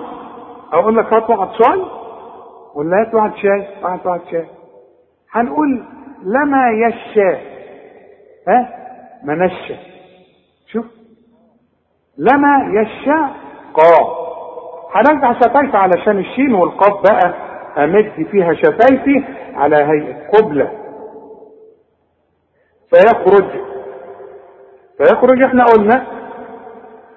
أقول 0.74 0.98
لك 0.98 1.14
هات 1.14 1.30
واحد 1.30 1.50
شاي 1.64 1.82
ولا 2.76 3.02
هات 3.02 3.14
واحد 3.16 3.36
شاي 3.36 3.68
واحد 3.84 4.00
واحد 4.08 4.22
شاي. 4.32 4.46
هنقول 5.32 5.84
لما 6.24 6.70
يشا 6.88 7.38
ها؟ 8.48 8.70
منشا 9.24 9.76
شوف. 10.72 10.86
لما 12.18 12.82
يشا 12.82 13.30
قا. 13.74 14.22
هنرجع 14.96 15.34
شفايف 15.34 15.76
علشان 15.76 16.18
الشين 16.20 16.54
والقاف 16.54 17.02
بقى 17.12 17.34
امد 17.78 18.28
فيها 18.32 18.54
شفايفي 18.54 19.24
على 19.56 19.76
هيئة 19.76 20.28
قبلة. 20.30 20.72
فيخرج 22.90 23.50
فيخرج 24.98 25.42
إحنا 25.44 25.64
قلنا 25.66 26.08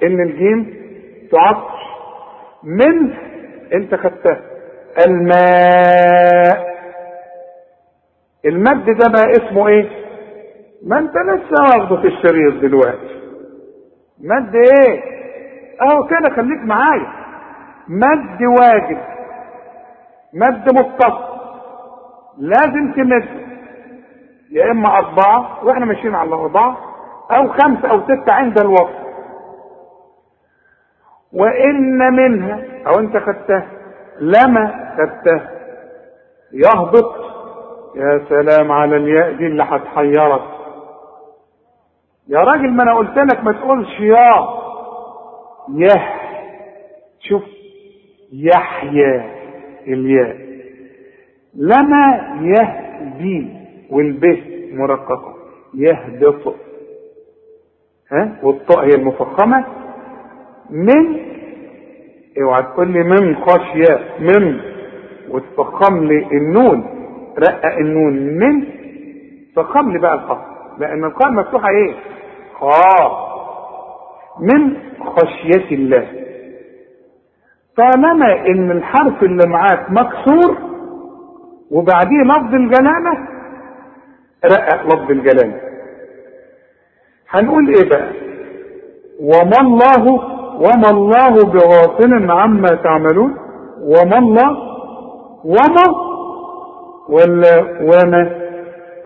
إن 0.03 0.21
الجيم 0.21 0.75
تعطش 1.33 1.81
من 2.63 3.13
أنت 3.75 3.95
خدتها. 3.95 4.41
الماء. 5.07 6.75
المد 8.47 8.85
ده 8.85 9.09
بقى 9.13 9.31
اسمه 9.33 9.69
إيه؟ 9.69 9.89
ما 10.83 10.99
أنت 10.99 11.13
لسه 11.17 11.63
واخده 11.63 11.97
في 11.97 12.07
الشريط 12.09 12.55
دلوقتي. 12.63 13.21
مد 14.21 14.55
إيه؟ 14.55 15.01
أهو 15.83 16.07
كده 16.07 16.37
خليك 16.37 16.61
معايا. 16.65 17.13
مد 17.89 18.43
واجب. 18.61 18.99
مد 20.35 20.75
متصل 20.75 21.35
لازم 22.39 22.93
تمد. 22.97 23.45
يا 24.51 24.71
إما 24.71 24.99
أربعة 24.99 25.65
وإحنا 25.65 25.87
ماشيين 25.87 26.15
على 26.15 26.35
أربعة 26.35 26.77
أو 27.31 27.49
خمسة 27.49 27.91
أو 27.91 28.01
ستة 28.03 28.33
عند 28.33 28.59
الوقت. 28.61 29.05
وإن 31.33 31.99
منها 32.13 32.63
أو 32.87 32.99
أنت 33.01 33.17
خدتها 33.17 33.67
لما 34.21 34.95
خدتها. 34.99 35.51
يهبط. 36.53 37.15
يا 37.97 38.21
سلام 38.29 38.73
على 38.73 38.97
الياء 38.97 39.33
دي 39.33 39.47
اللي 39.47 39.63
هتحيرك. 39.63 40.43
يا 42.29 42.39
راجل 42.39 42.71
ما 42.73 42.83
أنا 42.83 42.95
قلت 42.95 43.19
لك 43.19 43.45
ما 43.45 43.53
تقولش 43.53 44.01
يا. 44.01 44.49
يه 45.75 46.15
شوف. 47.21 47.43
يحيى. 48.33 49.34
الياء. 49.89 50.37
لما 51.57 52.35
يهدي 52.43 53.49
والب 53.91 54.39
مرققة. 54.73 55.35
يهبط 55.75 56.55
ها؟ 58.13 58.37
والطاء 58.43 58.85
هي 58.85 58.95
المفخمة. 58.95 59.65
من؟ 60.71 61.21
اوعى 62.43 62.63
تقول 62.63 62.89
لي 62.93 63.03
من 63.03 63.37
خشيه 63.37 64.01
من. 64.21 64.61
وتفخم 65.31 66.05
لي 66.05 66.27
النون. 66.33 66.87
رقق 67.39 67.77
النون. 67.77 68.13
من؟ 68.17 68.65
فخم 69.57 69.93
لي 69.93 69.99
بقى 69.99 70.15
القاف 70.15 70.39
لأن 70.79 71.05
القاف 71.05 71.31
مفتوحة 71.33 71.69
إيه؟ 71.69 71.95
خاف 72.55 73.13
من 74.41 74.77
خشية 75.01 75.75
الله. 75.75 76.09
طالما 77.77 78.47
إن 78.47 78.71
الحرف 78.71 79.23
اللي 79.23 79.47
معاك 79.47 79.91
مكسور 79.91 80.59
وبعديه 81.71 82.23
لفظ 82.25 82.55
الجلالة 82.55 83.13
رقق 84.45 84.87
لفظ 84.87 85.11
الجلالة. 85.11 85.61
هنقول 87.31 87.69
إيه 87.69 87.89
بقى؟ 87.89 88.09
وما 89.21 89.61
الله 89.61 90.09
وما 90.57 90.91
الله 90.91 91.45
بغافل 91.45 92.31
عما 92.31 92.69
تعملون؟ 92.69 93.37
وما 93.81 94.19
الله 94.19 94.51
وما 95.45 95.85
ولا 97.09 97.61
وما؟ 97.81 98.31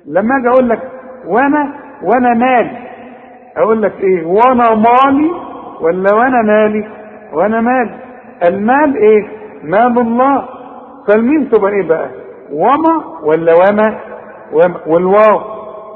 لما 0.07 0.37
أجي 0.41 0.49
أقول 0.49 0.69
لك 0.69 0.81
وأنا 1.27 1.75
وأنا 2.03 2.35
مالي. 2.35 2.79
أقول 3.57 3.83
لك 3.83 3.93
إيه؟ 4.01 4.27
وأنا 4.27 4.75
مالي 4.75 5.31
ولا 5.81 6.15
وأنا 6.15 6.43
مالي؟ 6.43 6.89
وأنا 7.33 7.61
مالي. 7.61 8.08
المال 8.49 8.97
إيه؟ 8.97 9.29
مال 9.65 9.99
الله. 9.99 10.49
فالمين 11.09 11.51
تبقى 11.51 11.71
إيه 11.73 11.89
بقى؟ 11.89 12.09
وما 12.53 13.05
ولا 13.23 13.55
وما, 13.55 13.99
وما 14.53 14.81
والواو. 14.87 15.41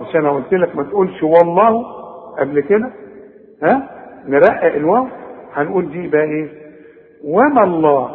مش 0.01 0.17
أنا 0.17 0.31
قلت 0.31 0.53
لك 0.55 0.77
ما 0.77 0.83
تقولش 0.83 1.23
والله 1.23 1.85
قبل 2.39 2.61
كده؟ 2.61 2.91
ها؟ 3.63 3.89
نرقق 4.29 4.75
الواو؟ 4.75 5.07
هنقول 5.55 5.91
دي 5.91 6.09
بقى 6.09 6.23
إيه؟ 6.23 6.49
وما 7.25 7.65
الله. 7.65 8.11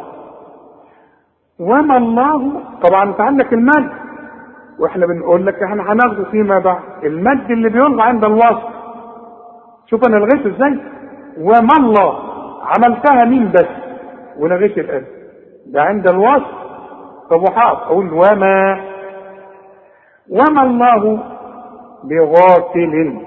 وما 1.60 1.96
الله. 1.96 2.52
طبعا 2.88 3.04
أنت 3.04 3.20
عندك 3.20 3.52
المد 3.52 3.90
وإحنا 4.80 5.06
بنقول 5.06 5.46
لك 5.46 5.62
إحنا 5.62 5.92
هناخده 5.92 6.24
فيما 6.30 6.58
بعد. 6.58 6.80
المد 7.04 7.50
اللي 7.50 7.68
بيلغى 7.68 8.02
عند 8.02 8.24
الوصف 8.24 8.62
شوف 9.90 10.06
أنا 10.08 10.16
لغيته 10.16 10.56
إزاي؟ 10.56 10.78
وما 11.40 11.76
الله. 11.80 12.18
عملتها 12.64 13.24
مين 13.24 13.50
بس؟ 13.52 13.87
ولغيت 14.38 14.78
الالف 14.78 15.08
ده 15.66 15.82
عند 15.82 16.08
الوصف 16.08 16.58
طب 17.30 17.42
وحاط 17.42 17.76
أقول 17.76 18.12
وما 18.12 18.84
وما 20.30 20.62
الله 20.62 21.22
بغافل. 22.04 23.18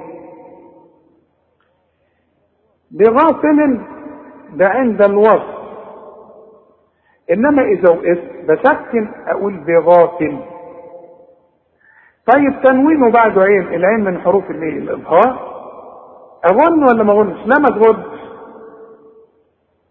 بغافل 2.91 3.81
ده 4.53 4.67
عند 4.67 5.01
الوصف. 5.01 5.61
إنما 7.31 7.61
إذا 7.63 7.89
وقفت 7.91 8.45
بسكن 8.49 9.11
أقول 9.27 9.53
بغافل. 9.65 10.39
طيب 12.33 12.61
تنوين 12.63 13.03
وبعده 13.03 13.41
عين 13.41 13.67
العين 13.73 13.99
من 14.03 14.21
حروف 14.21 14.51
الايه 14.51 14.77
الإظهار. 14.79 15.51
أظن 16.45 16.83
ولا 16.83 17.03
ما 17.03 17.13
أظنش؟ 17.13 17.39
لا 17.47 17.59
ما 17.59 17.69
تغنش 17.69 18.10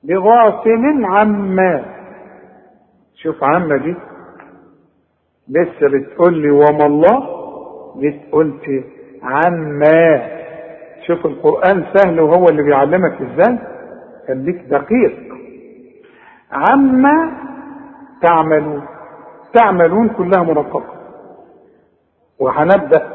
بغافل 0.03 1.05
عما. 1.05 1.85
شوف 3.15 3.45
عما 3.45 3.77
دي. 3.77 3.95
لسه 5.49 5.89
بتقول 5.89 6.35
لي 6.35 6.51
وما 6.51 6.87
الله؟ 6.87 7.41
قلت 8.33 8.85
عما. 9.23 10.29
شوف 11.07 11.27
القرآن 11.27 11.85
سهل 11.95 12.21
وهو 12.21 12.45
اللي 12.49 12.63
بيعلمك 12.63 13.19
إزاي؟ 13.23 13.59
خليك 14.29 14.57
دقيق. 14.57 15.35
عما 16.53 17.33
تعملون. 18.23 18.83
تعملون 19.55 20.09
كلها 20.09 20.43
مرقبة 20.43 20.85
وهنبدأ 22.39 23.13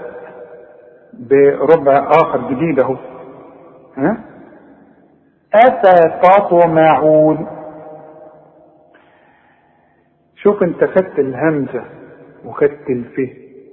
بربع 1.13 2.09
آخر 2.21 2.49
جديد 2.49 2.79
أهو. 2.79 2.95
ها؟ 3.97 4.17
أفتطمعون؟ 5.55 7.47
شوف 10.35 10.63
انت 10.63 10.83
خدت 10.83 11.19
الهمزة 11.19 11.83
وخدت 12.45 12.89
الف 12.89 13.19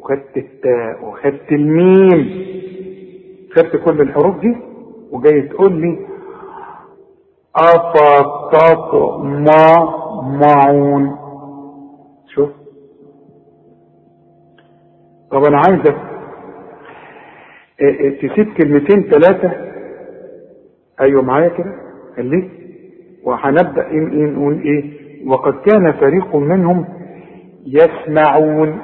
وخدت 0.00 0.36
التاء 0.36 1.04
وخدت 1.04 1.52
الميم. 1.52 2.46
خدت 3.56 3.76
كل 3.76 4.00
الحروف 4.00 4.38
دي 4.40 4.56
وجاي 5.10 5.42
تقول 5.42 5.72
لي 5.80 6.06
أفتطمعون. 9.82 11.16
شوف. 12.34 12.50
طب 15.30 15.44
أنا 15.44 15.58
عايزك 15.58 15.96
تسيب 18.22 18.54
كلمتين 18.54 19.02
ثلاثة 19.10 19.71
أيوه 21.02 21.22
معايا 21.22 21.48
كده. 21.48 21.74
خليك 22.16 22.50
وهنبدأ 23.24 23.88
نقول 23.92 24.60
إيه؟ 24.62 25.02
وقد 25.28 25.54
كان 25.54 25.92
فريق 25.92 26.36
منهم 26.36 26.84
يسمعون. 27.66 28.82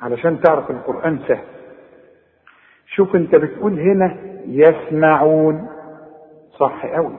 علشان 0.00 0.40
تعرف 0.40 0.70
القرآن 0.70 1.18
سهل. 1.28 1.44
شوف 2.86 3.16
أنت 3.16 3.34
بتقول 3.36 3.80
هنا 3.80 4.16
يسمعون. 4.46 5.66
صح 6.58 6.86
قوي 6.86 7.18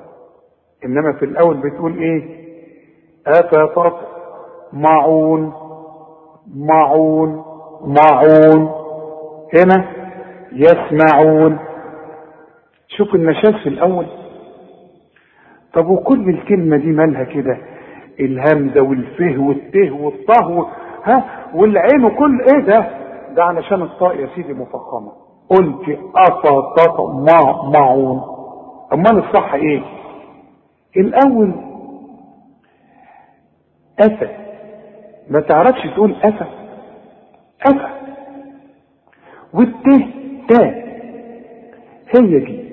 إنما 0.86 1.13
في 1.13 1.26
الأول 1.26 1.57
بتقول 1.57 1.97
إيه؟ 1.97 2.45
اتطط 3.28 3.99
معون 4.73 5.53
معون. 6.55 7.43
معون. 7.82 8.71
هنا 9.53 9.86
يسمعون. 10.51 11.59
شوف 12.88 13.15
النشاز 13.15 13.53
في 13.63 13.69
الأول. 13.69 14.05
طب 15.73 15.89
وكل 15.89 16.29
الكلمة 16.29 16.77
دي 16.77 16.88
مالها 16.91 17.23
كده؟ 17.23 17.57
الهمزة 18.19 18.81
والفه 18.81 19.38
والته 19.39 19.91
والطه 19.91 20.69
ها؟ 21.03 21.23
والعين 21.53 22.05
وكل 22.05 22.41
إيه 22.41 22.59
ده؟ 22.65 22.88
ده 23.36 23.43
علشان 23.43 23.81
الطاء 23.81 24.15
يا 24.19 24.29
سيدي 24.36 24.53
مفخمة. 24.53 25.11
قلت 25.49 25.99
أفطط 26.15 26.99
مع 27.01 27.69
معون. 27.73 28.21
أمال 28.93 29.17
الصح 29.17 29.53
إيه؟ 29.53 29.81
الأول 30.97 31.51
أفا 33.99 34.29
ما 35.29 35.39
تعرفش 35.39 35.81
تقول 35.95 36.15
أفا 36.23 36.47
أفا 37.67 37.89
والته 39.53 40.07
تا. 40.49 40.86
هي 42.17 42.39
دي. 42.39 42.64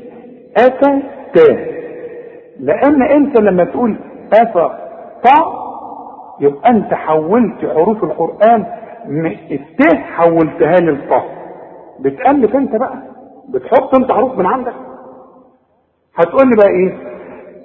أفا 0.57 1.03
تا 1.35 1.73
لأن 2.61 3.03
أنت 3.03 3.41
لما 3.41 3.65
تقول 3.65 3.97
أفا 4.33 4.69
طا 5.25 5.63
يبقى 6.41 6.71
أنت 6.71 6.95
حولت 6.95 7.67
حروف 7.75 8.05
القرآن 8.05 8.67
الته 9.51 9.99
حولتها 9.99 10.77
للطا 10.81 11.23
بتألف 12.01 12.57
أنت 12.57 12.77
بقى. 12.77 12.99
بتحط 13.49 13.95
أنت 13.95 14.13
حروف 14.13 14.39
من 14.39 14.47
عندك. 14.47 14.73
هتقول 16.17 16.49
لي 16.51 16.57
بقى 16.57 16.69
إيه؟ 16.69 16.93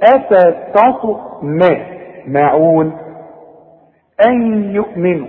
أفا 0.04 0.72
تعطوا 0.74 1.18
ما؟ 1.44 1.86
معون. 2.28 2.98
أن 4.28 4.64
يؤمنوا 4.72 5.28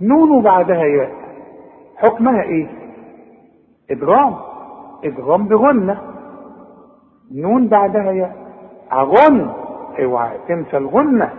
نون 0.00 0.42
بعدها 0.42 0.84
ياء. 0.84 1.10
حكمها 1.96 2.42
إيه؟ 2.42 2.66
إدغام. 3.90 4.34
إدغام 5.04 5.48
بغنة. 5.48 5.98
نون 7.32 7.68
بعدها 7.68 8.12
ياء 8.12 8.36
أغن. 8.92 9.50
اوعى 10.02 10.38
تنسى 10.48 10.76
الغنة 10.76 11.32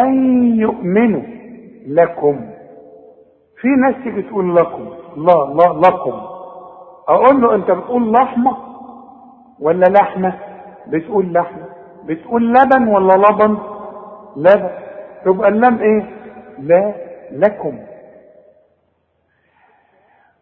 أن 0.00 0.14
يؤمنوا 0.58 1.22
لكم. 1.86 2.50
في 3.60 3.68
ناس 3.68 3.94
تيجي 4.04 4.22
تقول 4.22 4.56
لكم 4.56 4.88
لا 5.16 5.54
لا 5.54 5.88
لكم. 5.88 6.20
أقول 7.08 7.40
له 7.42 7.54
أنت 7.54 7.70
بتقول 7.70 8.12
لحمة 8.12 8.56
ولا 9.60 9.86
لحمة؟ 9.86 10.38
بتقول 10.86 11.32
لحمة. 11.32 11.64
بتقول 12.04 12.54
لبن 12.54 12.88
ولا 12.88 13.16
لبن؟ 13.16 13.58
لبن. 14.36 14.70
تبقى 15.24 15.48
اللام 15.48 15.78
إيه؟ 15.78 16.10
لا 16.58 16.94
لكم. 17.32 17.78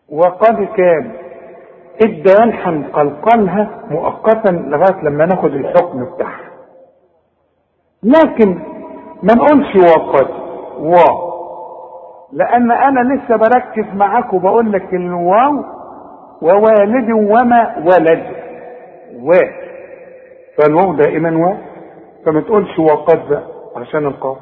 وقد 0.08 0.64
كان 0.64 1.12
الدال 2.03 2.55
هنقلقلها 2.62 3.68
مؤقتا 3.90 4.49
لغاية 4.49 5.03
لما 5.03 5.26
ناخد 5.26 5.55
الحكم 5.55 6.05
بتاعها. 6.05 6.51
لكن 8.03 8.59
ما 9.22 9.34
نقولش 9.34 9.76
وقد 9.76 10.28
و 10.80 10.94
لأن 12.32 12.70
أنا 12.72 13.01
لسه 13.14 13.36
بركز 13.36 13.84
معاك 13.94 14.32
وبقول 14.32 14.72
لك 14.72 14.94
الواو 14.94 15.64
ووالد 16.42 17.11
وما 17.11 17.74
ولد 17.86 18.26
و 19.22 19.32
فالواو 20.59 20.94
دائما 20.94 21.46
و 21.49 21.55
فما 22.26 22.40
تقولش 22.40 22.78
وقد 22.78 23.28
بقى 23.28 23.42
عشان 23.76 24.07
القاف. 24.07 24.36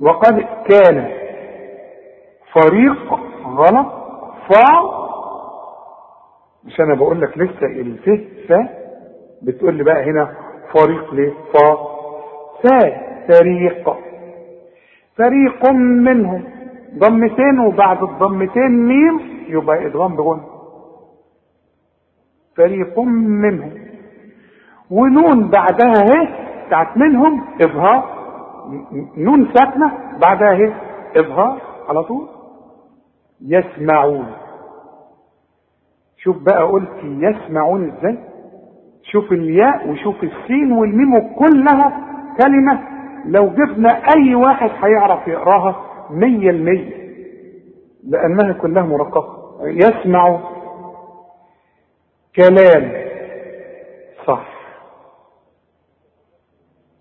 وقد 0.00 0.44
كان 0.68 1.08
فريق 2.52 3.14
غلط 3.46 3.86
ف 4.48 4.52
مش 6.66 6.80
أنا 6.80 6.94
بقول 6.94 7.20
لك 7.20 7.38
لسه 7.38 7.66
الف 7.66 8.10
ف 8.48 8.52
بتقول 9.42 9.74
لي 9.74 9.84
بقى 9.84 10.04
هنا 10.10 10.34
فريق 10.74 11.14
ليه 11.14 11.32
فا 11.52 11.76
فا 12.62 13.06
فريق. 13.28 13.96
فريق 15.16 15.70
منهم. 16.04 16.44
ضمتين 16.98 17.58
وبعد 17.60 18.02
الضمتين 18.02 18.70
ميم 18.86 19.20
يبقى 19.48 19.86
ادغام 19.86 20.16
بغن 20.16 20.40
فريق 22.56 22.98
منهم. 23.00 23.70
ونون 24.90 25.50
بعدها 25.50 25.92
اهي 26.02 26.28
بتاعت 26.66 26.96
منهم 26.96 27.44
اظهار 27.62 28.16
نون 29.16 29.48
ساكنة 29.54 29.92
بعدها 30.22 30.52
اهي 30.52 30.72
اظهار 31.16 31.60
على 31.88 32.02
طول. 32.04 32.28
يسمعون. 33.40 34.26
شوف 36.26 36.36
بقى 36.42 36.62
قلت 36.62 36.90
يسمعون 37.04 37.90
إزاي؟ 37.90 38.18
شوف 39.02 39.32
الياء 39.32 39.88
وشوف 39.88 40.16
السين 40.24 40.72
والميم 40.72 41.34
كلها 41.34 42.06
كلمة. 42.42 42.80
لو 43.26 43.46
جبنا 43.48 43.88
أي 44.16 44.34
واحد 44.34 44.70
هيعرف 44.84 45.28
يقراها 45.28 45.76
مية 46.10 46.50
المية 46.50 46.90
لأنها 48.08 48.52
كلها 48.52 48.82
مرققة. 48.82 49.36
يسمع 49.64 50.40
كلام. 52.36 52.92
صح. 54.26 54.48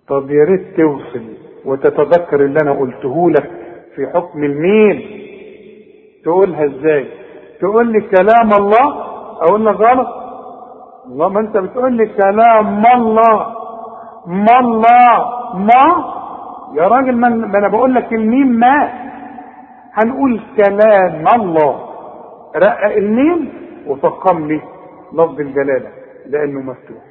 طب 0.08 0.32
يا 0.32 0.44
ريت 0.44 0.78
توصل 0.78 1.24
وتتذكر 1.66 2.46
اللي 2.46 2.60
أنا 2.62 2.72
قلته 2.72 3.30
لك 3.32 3.52
في 3.96 4.08
حكم 4.14 4.44
الميم. 4.44 5.26
تقولها 6.24 6.66
إزاي؟ 6.66 7.08
تقول 7.60 7.92
لي 7.92 8.02
كلام 8.02 8.54
الله 8.54 9.15
أقول 9.42 9.66
لك 9.66 9.76
غلط؟ 9.76 10.08
ما 11.10 11.40
أنت 11.40 11.58
بتقول 11.58 11.94
لي 11.94 12.06
كلام 12.06 12.84
الله 12.96 13.56
ما 14.28 14.60
الله 14.60 15.30
ما؟ 15.56 16.16
يا 16.74 16.88
راجل 16.88 17.16
ما 17.16 17.28
أنا 17.28 17.68
بقول 17.68 17.94
لك 17.96 18.14
الميم 18.14 18.48
ما. 18.48 18.90
هنقول 19.94 20.42
كلام 20.58 21.28
الله. 21.42 21.90
رقق 22.56 22.96
الميم 22.98 23.50
وفخم 23.88 24.48
لي 24.48 24.62
لفظ 25.14 25.40
الجلالة 25.40 25.90
لأنه 26.26 26.60
مفتوح. 26.62 27.04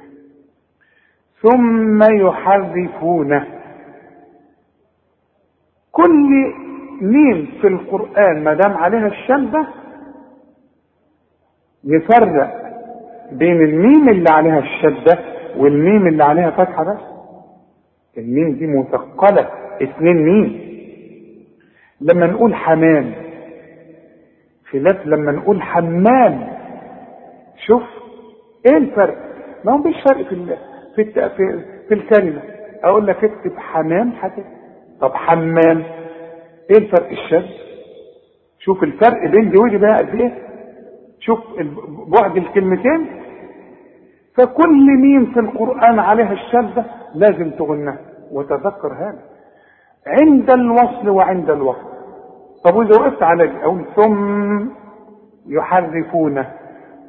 ثم 1.41 1.99
يحرفونه 2.27 3.47
كل 5.91 6.53
ميم 7.01 7.47
في 7.61 7.67
القرآن 7.67 8.43
ما 8.43 8.53
دام 8.53 8.77
عليها 8.77 9.07
الشدة 9.07 9.67
يفرق 11.85 12.61
بين 13.31 13.61
الميم 13.61 14.09
اللي 14.09 14.29
عليها 14.29 14.59
الشدة 14.59 15.19
والميم 15.57 16.07
اللي 16.07 16.23
عليها 16.23 16.49
فتحة 16.51 16.83
بس. 16.83 16.99
الميم 18.17 18.55
دي 18.55 18.67
مثقلة 18.67 19.49
اتنين 19.81 20.15
ميم. 20.25 20.65
لما 22.01 22.25
نقول 22.27 22.55
حمام 22.55 23.11
خلاف 24.71 25.05
لما 25.05 25.31
نقول 25.31 25.61
حمام 25.61 26.47
شوف 27.67 27.83
إيه 28.65 28.77
الفرق؟ 28.77 29.17
ما 29.65 29.71
هو 29.71 29.77
مفيش 29.77 29.95
فرق 30.09 30.27
في. 30.27 30.55
في. 30.95 31.59
في 31.87 31.93
الكلمة. 31.93 32.41
أقول 32.83 33.07
لك 33.07 33.23
اكتب 33.23 33.57
حمام 33.57 34.13
هتكتب 34.19 34.45
طب 35.01 35.11
حمام 35.13 35.83
إيه 36.71 36.77
الفرق 36.77 37.09
الشد؟ 37.09 37.49
شوف 38.59 38.83
الفرق 38.83 39.27
بين 39.31 39.49
دي 39.51 39.57
ودي 39.57 39.77
بقى 39.77 39.97
قد 39.97 40.15
إيه؟ 40.15 40.44
شوف 41.25 41.39
بعد 42.07 42.37
الكلمتين 42.37 43.07
فكل 44.37 44.85
ميم 45.01 45.25
في 45.33 45.39
القرآن 45.39 45.99
عليها 45.99 46.31
الشدة 46.33 46.85
لازم 47.15 47.51
تغنها 47.51 47.97
وتذكر 48.31 48.93
هذا. 48.93 49.19
عند 50.07 50.53
الوصل 50.53 51.09
وعند 51.09 51.49
الوصل 51.49 51.95
طب 52.65 52.75
وإذا 52.75 52.99
وقفت 53.01 53.23
على 53.23 53.63
أو 53.63 53.77
ثم 53.95 54.69
يحرفونه 55.47 56.51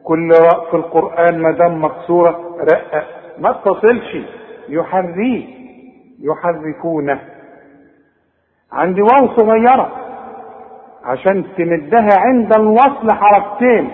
كل 0.05 0.29
في 0.71 0.77
القرآن 0.77 1.39
ما 1.43 1.51
دام 1.51 1.85
مكسورة 1.85 2.57
رقق 2.61 3.05
ما 3.39 3.51
اتصلش. 3.51 4.17
يحريه 4.69 5.45
يحرفونه 6.21 7.21
عندي 8.73 9.03
واو 9.03 9.37
صغيرة. 9.37 9.91
عشان 11.05 11.45
تمدها 11.59 12.09
عند 12.19 12.53
الوصل 12.59 13.13
حركتين 13.13 13.91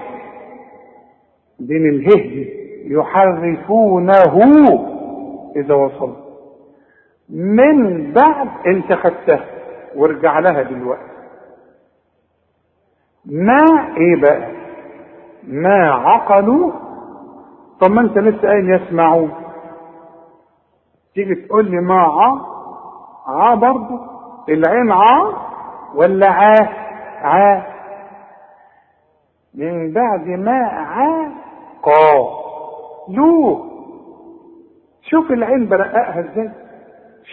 بين 1.69 1.87
الهه 1.87 2.47
يحرفونه 2.85 4.35
إذا 5.57 5.75
وصل. 5.75 6.17
من 7.31 8.13
بعد 8.13 8.49
أنت 8.67 8.93
خدتها 8.93 9.45
وارجع 9.97 10.39
لها 10.39 10.63
دلوقتي. 10.63 11.13
ما 13.27 13.65
إيه 13.97 14.21
بقى؟ 14.23 14.49
ما 15.47 15.91
عقلوا؟ 15.91 16.73
طب 17.81 17.91
ما 17.91 18.01
أنت 18.01 18.19
لسه 18.19 18.49
قايل 18.49 18.71
يسمعون 18.75 19.31
تيجي 21.15 21.35
تقول 21.35 21.71
لي 21.71 21.81
ما 21.81 21.95
ع؟ 22.03 22.33
ع 23.27 23.55
برضه. 23.55 24.01
العين 24.49 24.93
ع 24.93 25.07
ولا 25.95 26.31
ع؟ 26.31 26.55
ع. 27.23 27.63
من 29.55 29.93
بعد 29.93 30.27
ما 30.27 30.67
ع 30.67 31.29
قا 31.83 32.43
لو 33.09 33.65
شوف 35.03 35.31
العين 35.33 35.69
برققها 35.69 36.21
إزاي. 36.21 36.51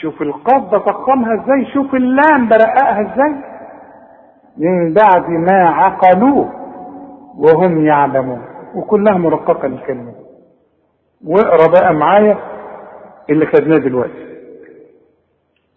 شوف 0.01 0.21
القاف 0.21 0.63
بفخمها 0.75 1.43
إزاي. 1.43 1.65
شوف 1.73 1.95
اللام 1.95 2.49
برققها 2.49 3.01
إزاي. 3.01 3.35
من 4.57 4.93
بعد 4.93 5.29
ما 5.29 5.69
عقلوه 5.69 6.49
وهم 7.37 7.85
يعلمون. 7.85 8.41
وكلها 8.75 9.17
مرققة 9.17 9.67
للكلمة. 9.67 10.13
واقرأ 11.27 11.67
بقى 11.71 11.93
معايا 11.93 12.37
اللي 13.29 13.45
خدناه 13.45 13.77
دلوقتي. 13.77 14.29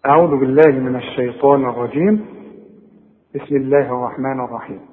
أعوذ 0.05 0.39
بالله 0.39 0.71
من 0.71 0.95
الشيطان 0.95 1.69
الرجيم. 1.69 2.25
بسم 3.35 3.55
الله 3.55 3.85
الرحمن 3.91 4.39
الرحيم. 4.45 4.92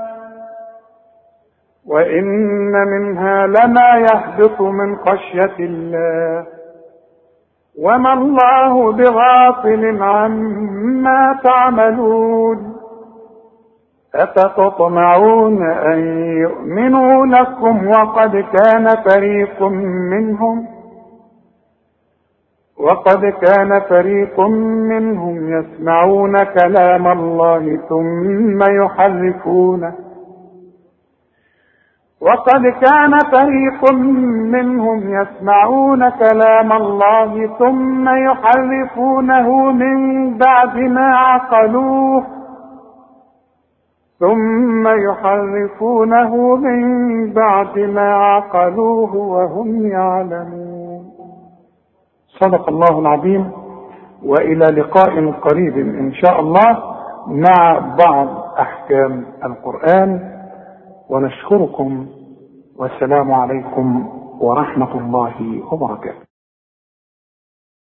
وإن 1.87 2.71
منها 2.71 3.47
لما 3.47 3.97
يهبط 3.97 4.61
من 4.61 4.95
خشية 4.95 5.55
الله. 5.59 6.45
وما 7.79 8.13
الله 8.13 8.91
بغافل 8.91 10.03
عما 10.03 11.39
تعملون. 11.43 12.73
أفتطمعون 14.15 15.63
أن 15.71 15.99
يؤمنوا 16.37 17.25
لكم 17.25 17.87
وقد 17.87 18.31
كان 18.31 18.87
فريق 19.09 19.63
منهم. 20.11 20.67
وقد 22.79 23.25
كان 23.25 23.79
فريق 23.79 24.39
منهم 24.89 25.59
يسمعون 25.59 26.43
كلام 26.43 27.07
الله 27.07 27.79
ثم 27.89 28.83
يحرفونه. 28.83 30.10
وقد 32.21 32.61
كان 32.61 33.17
فريق 33.31 33.93
منهم 34.51 35.21
يسمعون 35.21 36.09
كلام 36.09 36.71
الله 36.71 37.57
ثم 37.59 38.09
يحرفونه 38.09 39.71
من 39.71 39.97
بعد 40.37 40.77
ما 40.77 41.15
عقلوه 41.15 42.23
ثم 44.19 44.87
يحرفونه 44.87 46.55
من 46.55 47.33
بعد 47.33 47.79
ما 47.79 48.13
عقلوه 48.13 49.15
وهم 49.15 49.87
يعلمون. 49.87 51.03
صدق 52.27 52.69
الله 52.69 52.99
العظيم. 52.99 53.51
وإلى 54.25 54.65
لقاء 54.65 55.31
قريب 55.31 55.77
إن 55.77 56.13
شاء 56.13 56.39
الله 56.39 56.83
مع 57.27 57.79
بعض 58.05 58.27
أحكام 58.59 59.25
القرآن. 59.45 60.40
ونشكركم 61.11 62.07
والسلام 62.77 63.31
عليكم 63.31 64.07
ورحمة 64.41 64.97
الله 64.99 65.63
وبركاته. 65.73 66.30